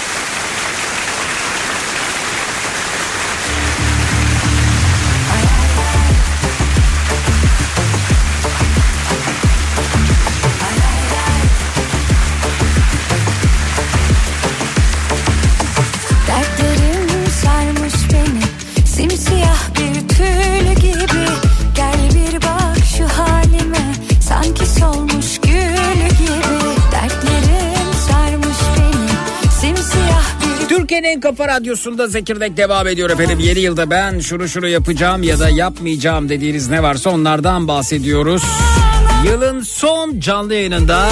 [31.23, 33.39] Kafa Radyosu'nda Zekirdek devam ediyor efendim.
[33.39, 38.43] Yeni yılda ben şunu şunu yapacağım ya da yapmayacağım dediğiniz ne varsa onlardan bahsediyoruz.
[39.25, 41.09] Yılın son canlı yayınında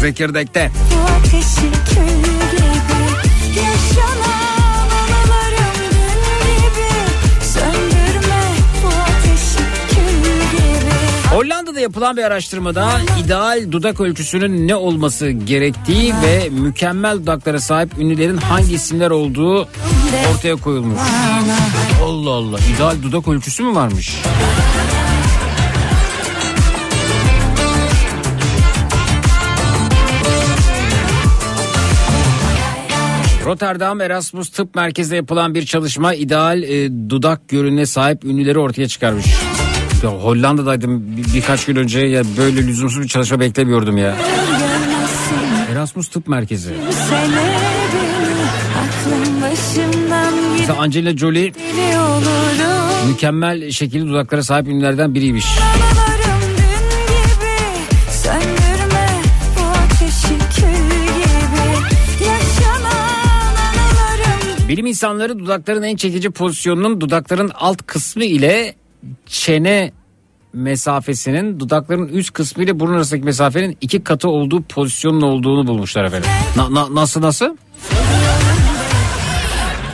[0.00, 0.70] Zekirdek'te.
[0.94, 2.33] Bu ateşi
[11.74, 12.90] Hollanda'da yapılan bir araştırmada
[13.24, 19.68] ideal dudak ölçüsünün ne olması gerektiği ve mükemmel dudaklara sahip ünlülerin hangi isimler olduğu
[20.34, 21.00] ortaya koyulmuş.
[22.04, 24.16] Allah Allah ideal dudak ölçüsü mü varmış?
[33.44, 39.26] Rotterdam Erasmus Tıp Merkezi'nde yapılan bir çalışma ideal e, dudak görününe sahip ünlüleri ortaya çıkarmış.
[40.04, 44.16] Ya Hollanda'daydım bir- birkaç gün önce ya böyle lüzumsuz bir çalışma beklemiyordum ya.
[45.72, 46.70] Erasmus Tıp Merkezi.
[50.58, 51.52] Mesela Angelina Jolie
[53.08, 55.46] mükemmel şekilli dudaklara sahip ünlülerden biriymiş.
[64.68, 68.74] Bilim insanları dudakların en çekici pozisyonunun dudakların alt kısmı ile
[69.26, 69.92] çene
[70.52, 76.30] mesafesinin dudakların üst kısmı ile burun arasındaki mesafenin iki katı olduğu pozisyonun olduğunu bulmuşlar efendim.
[76.56, 77.56] Na- na- nasıl nasıl?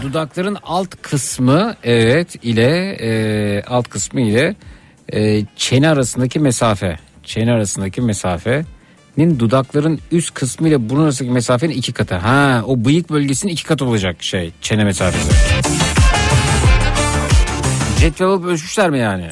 [0.02, 4.54] Dudakların alt kısmı evet ile e, alt kısmı ile
[5.12, 6.96] e, çene arasındaki mesafe.
[7.24, 12.14] Çene arasındaki mesafenin dudakların üst kısmı ile burun arasındaki mesafenin iki katı.
[12.14, 15.28] Ha o bıyık bölgesinin iki katı olacak şey çene mesafesi.
[18.00, 19.26] Cetvel alıp ölçmüşler mi yani?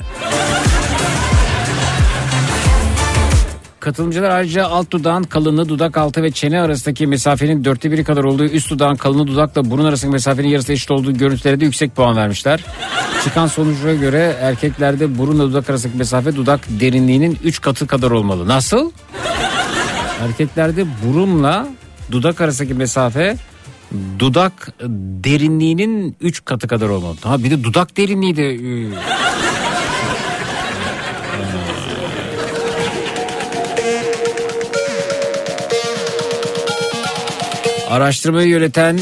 [3.80, 8.44] Katılımcılar ayrıca alt dudağın kalınlığı dudak altı ve çene arasındaki mesafenin dörtte biri kadar olduğu
[8.44, 12.64] üst dudağın kalınlığı dudakla burun arasındaki mesafenin yarısı eşit olduğu görüntülere de yüksek puan vermişler.
[13.24, 18.48] Çıkan sonuca göre erkeklerde burunla dudak arasındaki mesafe dudak derinliğinin 3 katı kadar olmalı.
[18.48, 18.90] Nasıl?
[20.22, 21.68] Erkeklerde burunla
[22.10, 23.36] dudak arasındaki mesafe
[24.18, 24.72] dudak
[25.24, 27.16] derinliğinin 3 katı kadar olmalı.
[27.22, 28.88] Ha bir de dudak derinliği de e,
[37.90, 39.00] Araştırmayı yöneten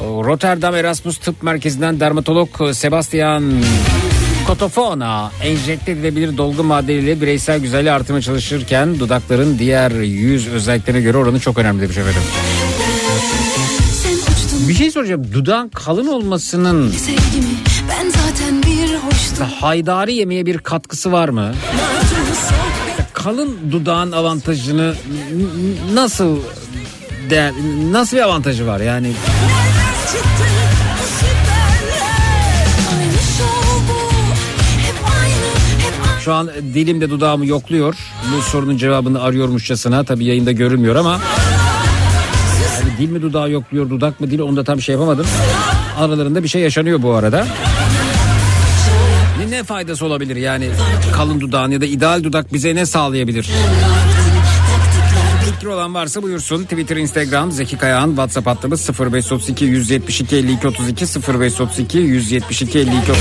[0.00, 3.52] o, Rotterdam Erasmus Tıp Merkezi'nden dermatolog Sebastian
[4.50, 11.40] Kotofona enjekte edilebilir dolgu maddeleriyle bireysel güzelliği artırmaya çalışırken dudakların diğer yüz özelliklerine göre oranı
[11.40, 12.22] çok önemli demiş efendim.
[14.68, 15.26] Bir şey soracağım.
[15.34, 16.94] Dudağın kalın olmasının
[19.60, 21.54] haydari yemeğe bir katkısı var mı?
[23.12, 24.94] Kalın dudağın avantajını
[25.92, 26.38] nasıl
[27.90, 29.12] nasıl bir avantajı var yani?
[36.24, 37.94] Şu an dilimde dudağımı yokluyor.
[38.36, 40.04] Bu sorunun cevabını arıyormuşçasına.
[40.04, 41.20] Tabii yayında görünmüyor ama.
[42.80, 45.26] Yani dil mi dudağı yokluyor, dudak mı dil onu da tam şey yapamadım.
[45.98, 47.46] Aralarında bir şey yaşanıyor bu arada.
[49.38, 50.68] Ne, ne faydası olabilir yani
[51.12, 53.50] kalın dudağın ya da ideal dudak bize ne sağlayabilir?
[55.44, 56.62] Fikri olan varsa buyursun.
[56.64, 63.14] Twitter, Instagram, Zeki Kayağan, WhatsApp hattımız 0532 172 52 32 0532 172 52 32.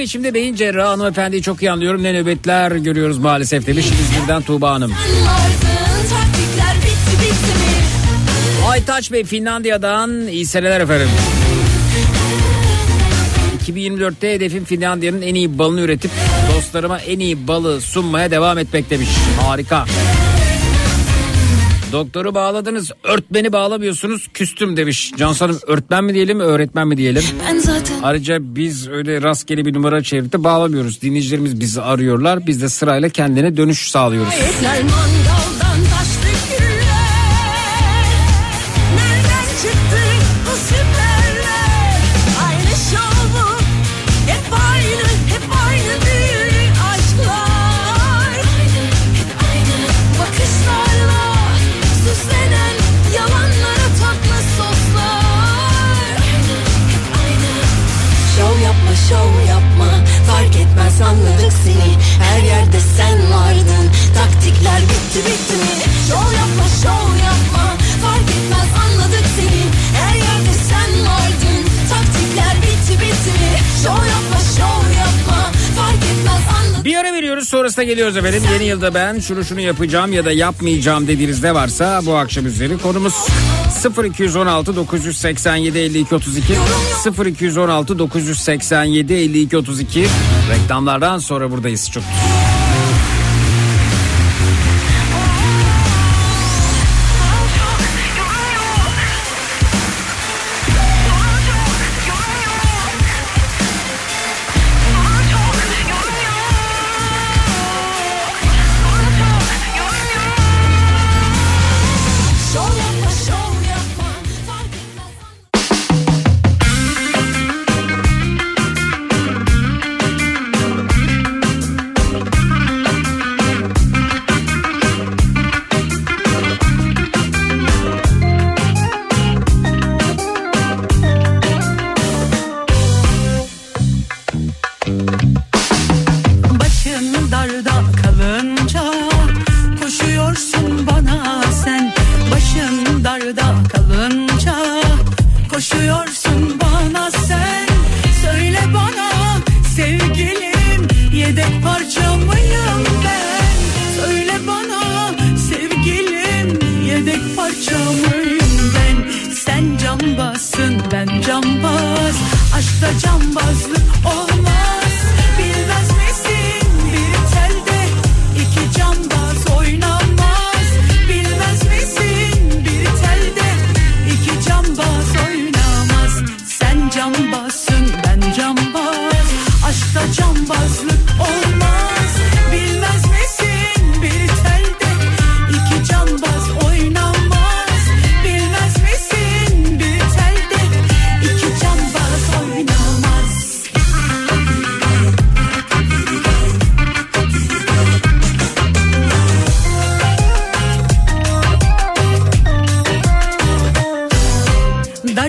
[0.00, 2.02] Benim içimde beyin cerrahı hanımefendiyi çok iyi anlıyorum.
[2.02, 4.92] Ne nöbetler görüyoruz maalesef demiş İzmir'den Tuğba Hanım.
[8.68, 11.08] Aytaç Bey Finlandiya'dan iyi seneler efendim.
[13.66, 16.10] 2024'te hedefim Finlandiya'nın en iyi balını üretip
[16.54, 19.08] dostlarıma en iyi balı sunmaya devam etmek demiş.
[19.40, 19.86] Harika.
[21.92, 25.12] Doktoru bağladınız, örtmeni bağlamıyorsunuz, küstüm demiş.
[25.16, 27.22] Cansu Hanım örtmen mi diyelim, öğretmen mi diyelim?
[27.48, 31.02] Ben zaten Ayrıca biz öyle rastgele bir numara çevirip de bağlamıyoruz.
[31.02, 32.46] Dinleyicilerimiz bizi arıyorlar.
[32.46, 34.34] Biz de sırayla kendine dönüş sağlıyoruz.
[34.34, 34.82] Etler
[77.80, 78.42] sonrasında geliyoruz efendim.
[78.52, 82.78] Yeni yılda ben şunu şunu yapacağım ya da yapmayacağım dediğiniz ne varsa bu akşam üzeri
[82.78, 83.14] konumuz
[84.04, 86.54] 0216 987 52 32
[87.26, 90.06] 0216 987 52 32
[90.50, 92.02] reklamlardan sonra buradayız çok.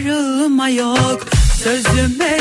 [0.06, 1.28] Darılma yok.
[1.64, 2.38] Sözüme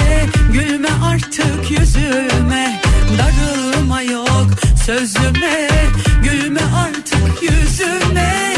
[0.52, 2.80] Gülme artık yüzüme.
[3.18, 4.46] Darılma yok.
[4.86, 5.68] Sözüme
[6.22, 8.54] Gülme artık yüzüme.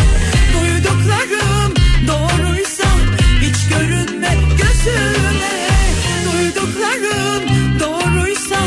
[0.55, 1.75] Duyduklarım
[2.09, 2.85] doğruysa
[3.41, 5.69] Hiç görünme gözüme.
[6.33, 8.59] Duyduklarım doğruysa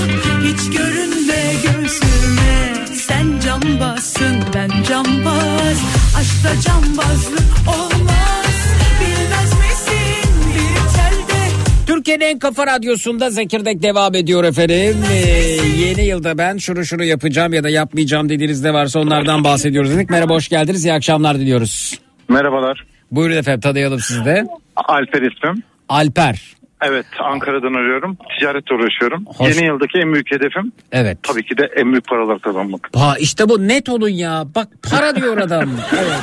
[0.44, 2.86] Hiç görünme gözüme.
[3.07, 5.78] Sen cambazsın ben cambaz.
[6.18, 7.95] Aşkta cambazlık olmaz
[12.16, 15.04] Türkiye'nin en kafa radyosunda Zekirdek devam ediyor efendim.
[15.12, 15.16] Ee,
[15.86, 20.10] yeni yılda ben şunu şunu yapacağım ya da yapmayacağım dediğiniz ne varsa onlardan bahsediyoruz dedik.
[20.10, 22.00] Merhaba hoş geldiniz iyi akşamlar diliyoruz.
[22.30, 22.86] Merhabalar.
[23.12, 24.46] Buyurun efendim tanıyalım sizi de.
[24.76, 25.64] Alper ismim.
[25.90, 26.55] Alper.
[26.82, 28.18] Evet Ankara'dan arıyorum.
[28.40, 29.26] Ticaretle uğraşıyorum.
[29.26, 31.18] Hoş- Yeni yıldaki en büyük hedefim Evet.
[31.24, 32.90] tabii ki de en büyük paralar kazanmak.
[32.96, 34.44] Ha işte bu net olun ya.
[34.56, 35.70] Bak para diyor adam.
[36.00, 36.22] Evet.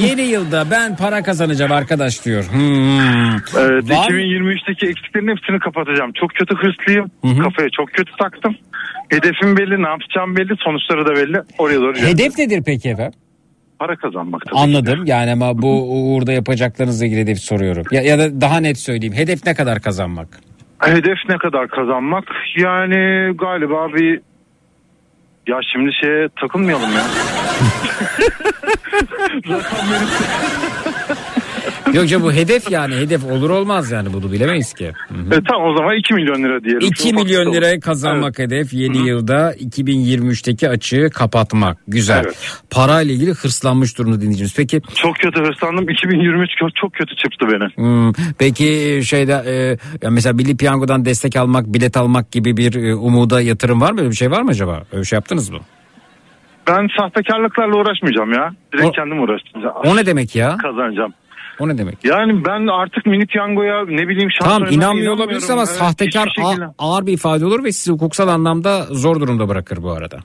[0.00, 2.44] Yeni yılda ben para kazanacağım arkadaş diyor.
[2.44, 3.36] Hmm.
[3.58, 4.16] Evet, Var mı?
[4.20, 6.12] 2023'teki eksiklerin hepsini kapatacağım.
[6.20, 7.10] Çok kötü hırslıyım.
[7.24, 7.38] Hı hı.
[7.42, 8.56] Kafaya çok kötü taktım.
[9.08, 11.42] Hedefim belli, ne yapacağım belli, sonuçları da belli.
[11.58, 12.18] Oraya doğru gidiyorum.
[12.18, 13.20] Hedef nedir peki efendim?
[13.78, 14.58] Para kazanmak tabii.
[14.60, 17.84] Anladım yani ama bu uğurda yapacaklarınızla ilgili hedef soruyorum.
[17.90, 19.14] Ya, ya da daha net söyleyeyim.
[19.14, 20.28] Hedef ne kadar kazanmak?
[20.78, 22.24] Hedef ne kadar kazanmak?
[22.56, 24.20] Yani galiba bir
[25.46, 27.02] ya şimdi şeye takılmayalım ya.
[29.48, 30.08] Rakam verip
[31.94, 34.92] Yok canım bu hedef yani hedef olur olmaz yani bunu bilemeyiz ki.
[35.08, 35.34] Hı hı.
[35.34, 36.80] E, tamam o zaman 2 milyon lira diyelim.
[36.80, 41.78] 2 Ufak milyon liraya kazanmak hedef yeni yılda 2023'teki açığı kapatmak.
[41.88, 42.22] Güzel.
[42.24, 42.60] Evet.
[42.70, 44.54] Parayla ilgili hırslanmış durumda dinleyicimiz.
[44.56, 45.88] Peki Çok kötü hırslandım.
[45.90, 47.68] 2023 kö- çok kötü çıktı beni.
[47.86, 49.52] hmm, peki şeyde e,
[50.02, 54.00] ya mesela Milli Piyango'dan destek almak, bilet almak gibi bir e, umuda yatırım var mı?
[54.00, 54.82] Öyle bir şey var mı acaba?
[54.92, 55.58] Öyle bir şey yaptınız mı?
[56.68, 58.54] Ben sahtekarlıklarla uğraşmayacağım ya.
[58.72, 59.74] Direkt O- kendim uğraşacağım.
[59.84, 60.56] O ne demek ya?
[60.62, 61.12] Kazanacağım.
[61.60, 62.04] O ne demek?
[62.04, 65.62] Yani ben artık mini piyangoya ne bileyim şans Tamam inanmıyor olabilirsin ama.
[65.62, 69.90] Evet, sahtekar a- ağır bir ifade olur ve sizi hukuksal anlamda zor durumda bırakır bu
[69.92, 70.18] arada.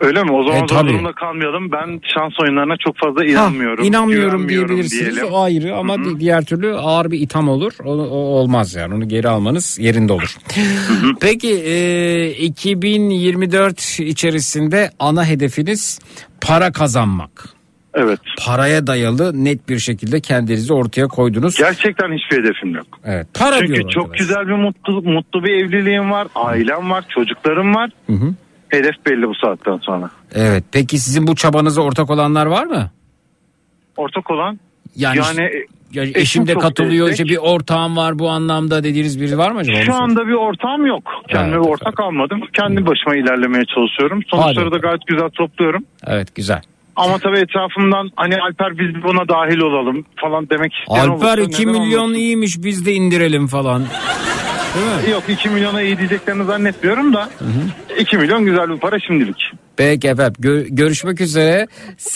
[0.00, 0.32] Öyle mi?
[0.32, 1.72] O zaman E, zor durumda kalmayalım.
[1.72, 3.78] Ben şans oyunlarına çok fazla inanmıyorum.
[3.84, 5.32] Ha, inanmıyorum diyebilirsiniz diyelim.
[5.32, 7.72] o ayrı ama di- diğer türlü ağır bir itham olur.
[7.84, 10.36] O, o olmaz yani onu geri almanız yerinde olur.
[11.20, 15.98] Peki e, 2024 içerisinde ana hedefiniz
[16.40, 17.48] para kazanmak.
[17.94, 18.20] Evet.
[18.46, 21.56] Paraya dayalı net bir şekilde kendinizi ortaya koydunuz.
[21.56, 22.86] Gerçekten hiçbir hedefim yok.
[23.04, 23.26] Evet.
[23.34, 24.18] Para Çünkü çok arkadaş.
[24.18, 26.28] güzel bir mutlu, mutlu bir evliliğim var.
[26.34, 27.04] Ailem var.
[27.08, 27.90] Çocuklarım var.
[28.06, 28.34] Hı hı.
[28.68, 30.10] Hedef belli bu saatten sonra.
[30.34, 30.64] Evet.
[30.72, 32.90] Peki sizin bu çabanıza ortak olanlar var mı?
[33.96, 34.60] Ortak olan
[34.96, 35.50] Yani, Yani,
[35.92, 37.26] ya eşim de katılıyor destek.
[37.26, 39.80] işte bir ortağım var bu anlamda dediğiniz biri var mı acaba?
[39.82, 41.02] Şu anda bir ortağım yok.
[41.28, 42.40] Kendime Evet, bir ortak almadım.
[42.52, 44.20] Kendi başıma ilerlemeye çalışıyorum.
[44.30, 44.74] Sonuçları Hadi.
[44.74, 45.84] da gayet güzel topluyorum.
[46.06, 46.62] Evet güzel.
[47.00, 51.66] Ama tabii etrafımdan hani Alper biz buna dahil olalım falan demek isteyen Alper olursa 2
[51.68, 52.14] neden milyon olmasın?
[52.20, 53.82] iyiymiş biz de indirelim falan.
[54.74, 55.10] Değil mi?
[55.10, 57.30] Yok 2 milyona iyi diyeceklerini zannetmiyorum da
[57.98, 59.36] 2 milyon güzel bir para şimdilik.
[59.76, 61.66] Peki efendim Gö- görüşmek üzere.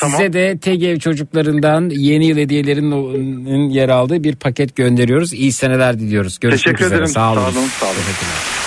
[0.00, 0.16] Tamam.
[0.16, 5.32] Size de TGV çocuklarından yeni yıl hediyelerinin yer aldığı bir paket gönderiyoruz.
[5.32, 6.40] İyi seneler diliyoruz.
[6.40, 6.96] Görüşmek Teşekkür üzere.
[6.96, 7.08] ederim.
[7.12, 7.40] Sağ olun.
[7.40, 7.94] Sağ olun, sağ olun.
[7.94, 8.63] Teşekkürler.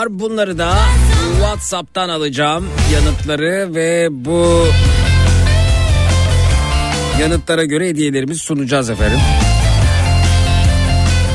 [0.00, 0.20] Var.
[0.20, 0.74] Bunları da
[1.32, 4.66] WhatsApp'tan alacağım yanıtları ve bu
[7.20, 9.18] yanıtlara göre hediyelerimizi sunacağız efendim.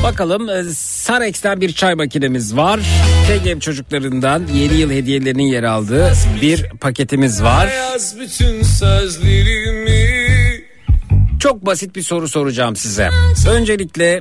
[0.02, 2.80] Bakalım e, Sarex'ten bir çay makinemiz var.
[3.26, 6.12] TGM çocuklarından yeni yıl hediyelerinin yer aldığı
[6.42, 7.70] bir paketimiz var.
[11.40, 13.10] Çok basit bir soru soracağım size.
[13.50, 14.20] Öncelikle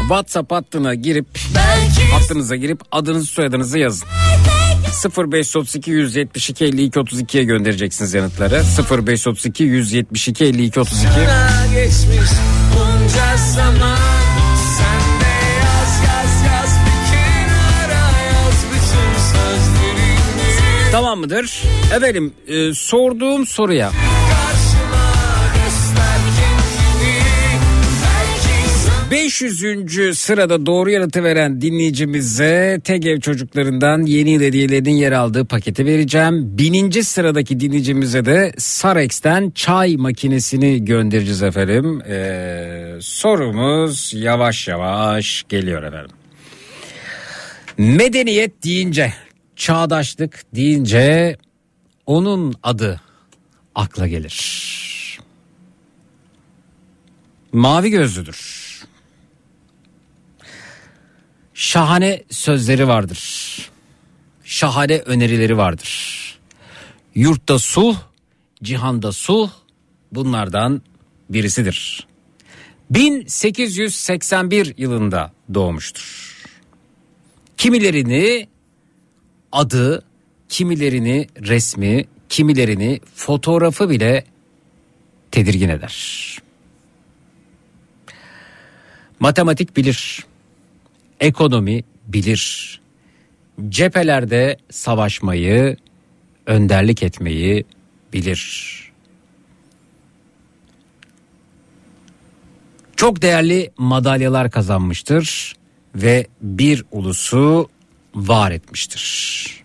[0.00, 4.08] WhatsApp hattına girip Belki hattınıza girip adınızı soyadınızı yazın.
[5.16, 8.62] 0532 172 52 32'ye göndereceksiniz yanıtları.
[9.06, 11.06] 0532 172 52 32.
[11.06, 12.30] Sana geçmiş
[12.74, 13.96] bunca zaman
[14.78, 21.62] Sen de yaz yaz yaz bir kenara yaz bütün sözlerimi Tamam mıdır?
[21.96, 23.92] Efendim e, sorduğum soruya
[29.10, 30.18] 500.
[30.18, 36.58] sırada doğru yanıtı veren dinleyicimize TGV çocuklarından yeni yıl hediyelerinin yer aldığı paketi vereceğim.
[36.58, 42.02] Bininci sıradaki dinleyicimize de Sarex'ten çay makinesini göndereceğiz efendim.
[42.02, 46.16] Ee, sorumuz yavaş yavaş geliyor efendim.
[47.78, 49.14] Medeniyet deyince,
[49.56, 51.36] çağdaşlık deyince
[52.06, 53.00] onun adı
[53.74, 54.70] akla gelir.
[57.52, 58.59] Mavi gözlüdür.
[61.60, 63.20] Şahane sözleri vardır.
[64.44, 65.90] Şahane önerileri vardır.
[67.14, 67.96] Yurtta sulh,
[68.62, 69.50] cihanda sulh
[70.12, 70.82] bunlardan
[71.30, 72.06] birisidir.
[72.90, 76.36] 1881 yılında doğmuştur.
[77.56, 78.48] Kimilerini
[79.52, 80.04] adı,
[80.48, 84.24] kimilerini resmi, kimilerini fotoğrafı bile
[85.30, 86.38] tedirgin eder.
[89.20, 90.29] Matematik bilir,
[91.20, 92.80] ekonomi bilir,
[93.68, 95.76] cephelerde savaşmayı,
[96.46, 97.64] önderlik etmeyi
[98.12, 98.76] bilir.
[102.96, 105.54] Çok değerli madalyalar kazanmıştır
[105.94, 107.68] ve bir ulusu
[108.14, 109.64] var etmiştir.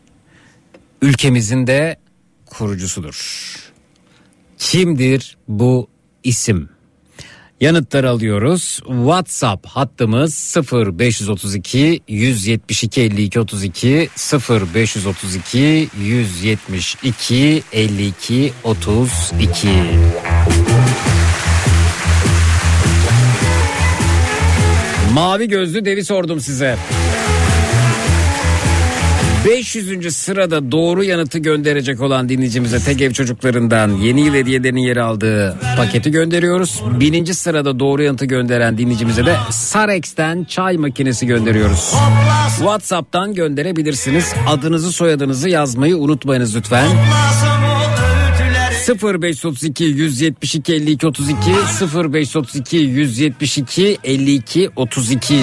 [1.01, 1.97] Ülkemizin de
[2.45, 3.45] kurucusudur.
[4.57, 5.87] Kimdir bu
[6.23, 6.74] isim?
[7.61, 8.79] Yanıtları alıyoruz.
[8.85, 14.09] WhatsApp hattımız 0532 172 52 32
[14.49, 19.67] 0532 172 52 32.
[25.13, 26.77] Mavi gözlü devi sordum size.
[29.45, 30.15] 500.
[30.15, 36.11] sırada doğru yanıtı gönderecek olan dinleyicimize tek ev çocuklarından yeni yıl hediyelerinin yer aldığı paketi
[36.11, 36.81] gönderiyoruz.
[36.99, 41.93] Bininci sırada doğru yanıtı gönderen dinleyicimize de Sarex'ten çay makinesi gönderiyoruz.
[42.57, 44.33] Whatsapp'tan gönderebilirsiniz.
[44.47, 46.87] Adınızı soyadınızı yazmayı unutmayınız lütfen.
[49.03, 51.51] 0532 172 52 32
[52.13, 55.35] 0532 172 52 32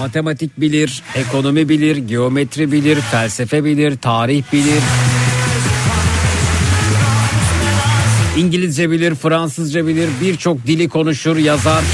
[0.00, 4.82] Matematik bilir, ekonomi bilir, geometri bilir, felsefe bilir, tarih bilir.
[8.36, 11.84] İngilizce bilir, Fransızca bilir, birçok dili konuşur, yazar.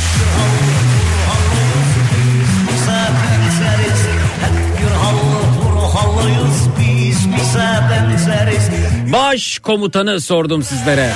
[9.12, 11.12] Baş komutanı sordum sizlere.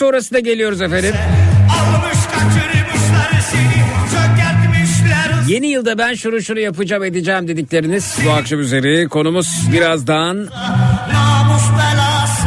[0.00, 1.14] Sonrasında geliyoruz efendim.
[1.80, 2.18] almış
[3.50, 3.80] seni
[5.48, 10.48] Yeni yılda ben şunu şunu yapacağım edeceğim dedikleriniz bu akşam üzeri konumuz birazdan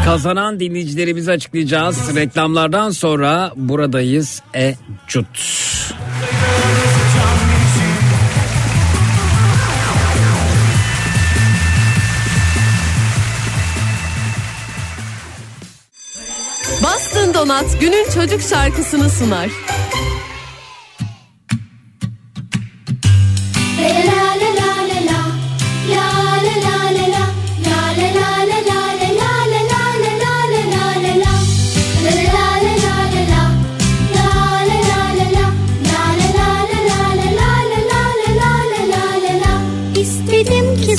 [0.05, 2.15] kazanan dinleyicilerimizi açıklayacağız.
[2.15, 4.75] Reklamlardan sonra buradayız e
[5.07, 5.27] cut.
[17.44, 19.49] Donat günün çocuk şarkısını sunar.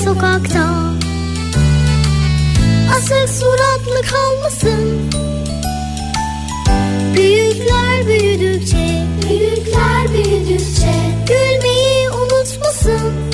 [0.05, 0.93] Sokakta
[2.97, 5.34] Asık suratlı kalmasın
[7.55, 10.95] Büyükler büyüdükçe Büyükler büyüdükçe
[11.27, 13.34] Gülmeyi unutmasın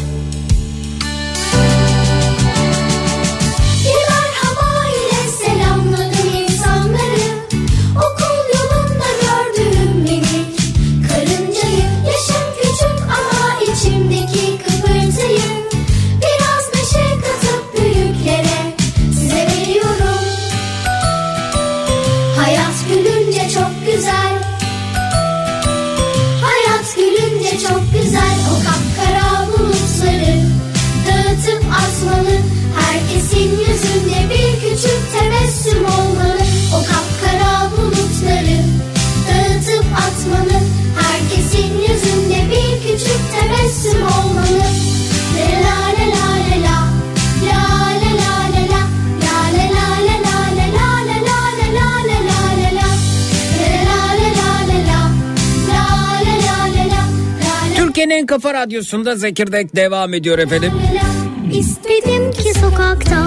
[32.01, 32.37] Atmalı
[32.81, 36.39] Herkesin yüzünde bir küçük tebessüm olmalı
[36.75, 38.59] O kapkara bulutları
[39.29, 40.61] Dağıtıp atmalı
[41.01, 44.61] Herkesin yüzünde bir küçük tebessüm olmalı
[57.77, 60.73] Türkiye'nin en kafa radyosunda Zekirdek devam ediyor efendim.
[61.61, 63.27] İstedim ki sokakta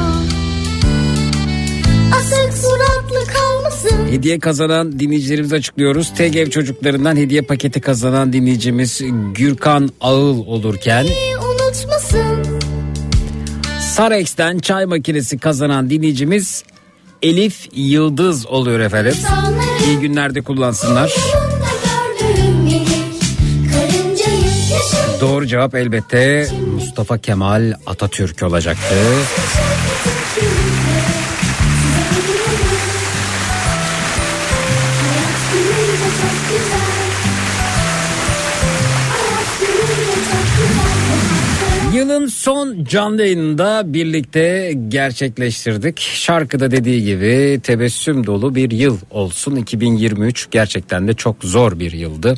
[2.16, 6.10] Asık suratlı kalmasın Hediye kazanan dinleyicilerimizi açıklıyoruz.
[6.10, 9.02] TGV çocuklarından hediye paketi kazanan dinleyicimiz
[9.36, 11.06] Gürkan Ağıl olurken
[11.38, 12.60] Unutmasın
[13.96, 16.64] Sarex'ten çay makinesi kazanan dinleyicimiz
[17.22, 19.14] Elif Yıldız oluyor efendim.
[19.88, 21.14] İyi günlerde kullansınlar.
[25.24, 28.96] Doğru cevap elbette Mustafa Kemal Atatürk olacaktı.
[41.94, 46.00] Yılın son canlı yayınında birlikte gerçekleştirdik.
[46.00, 49.56] Şarkıda dediği gibi tebessüm dolu bir yıl olsun.
[49.56, 52.36] 2023 gerçekten de çok zor bir yıldı.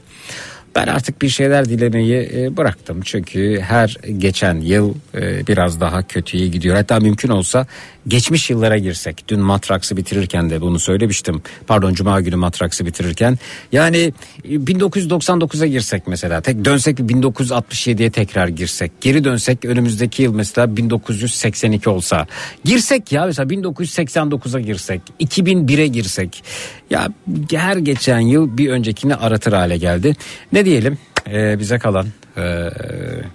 [0.76, 3.02] Ben artık bir şeyler dilemeyi e, bıraktım.
[3.02, 6.76] Çünkü her geçen yıl e, biraz daha kötüye gidiyor.
[6.76, 7.68] Hatta mümkün olsa
[8.08, 9.26] geçmiş yıllara girsek.
[9.28, 11.42] Dün Matraks'ı bitirirken de bunu söylemiştim.
[11.68, 13.40] Pardon Cuma günü Matraks'ı bitirirken.
[13.72, 14.14] Yani
[14.44, 16.42] e, 1999'a girsek mesela.
[16.42, 18.92] Tek dönsek bir 1967'ye tekrar girsek.
[19.02, 22.28] Geri dönsek önümüzdeki yıl mesela 1982 olsa.
[22.64, 25.02] Girsek ya mesela 1989'a girsek.
[25.20, 26.44] 2001'e girsek.
[26.90, 27.08] Ya
[27.52, 30.16] her geçen yıl bir öncekini aratır hale geldi.
[30.52, 30.98] Ne diyelim
[31.32, 32.08] Ee, bize kalan
[32.38, 32.70] e,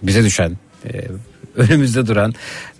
[0.02, 0.90] bize düşen e,
[1.56, 2.34] önümüzde duran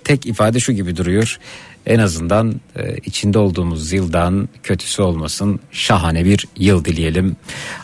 [0.04, 1.38] tek ifade şu gibi duruyor.
[1.86, 7.36] En azından e, içinde olduğumuz yıldan kötüsü olmasın şahane bir yıl dileyelim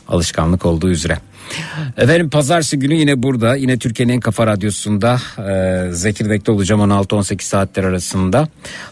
[0.08, 1.18] alışkanlık olduğu üzere.
[1.96, 7.84] Efendim pazartesi günü yine burada yine Türkiye'nin en kafa radyosunda e, Zekirdek'te olacağım 16-18 saatler
[7.84, 8.48] arasında.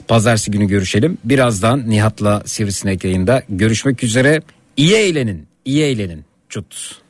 [0.09, 1.19] Pazartesi günü görüşelim.
[1.25, 4.43] Birazdan Nihat'la Sivrisinek yayında görüşmek üzere.
[4.77, 6.25] İyi eğlenin, iyi eğlenin.
[6.49, 7.01] Cut.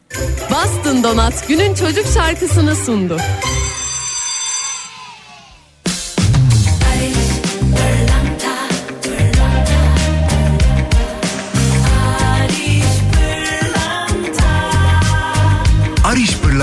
[0.51, 3.17] Bastın Donat günün çocuk şarkısını sundu.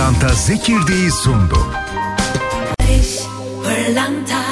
[0.02, 1.58] Pırlanta Zekirdeği sundu.
[3.64, 4.51] Pırlanta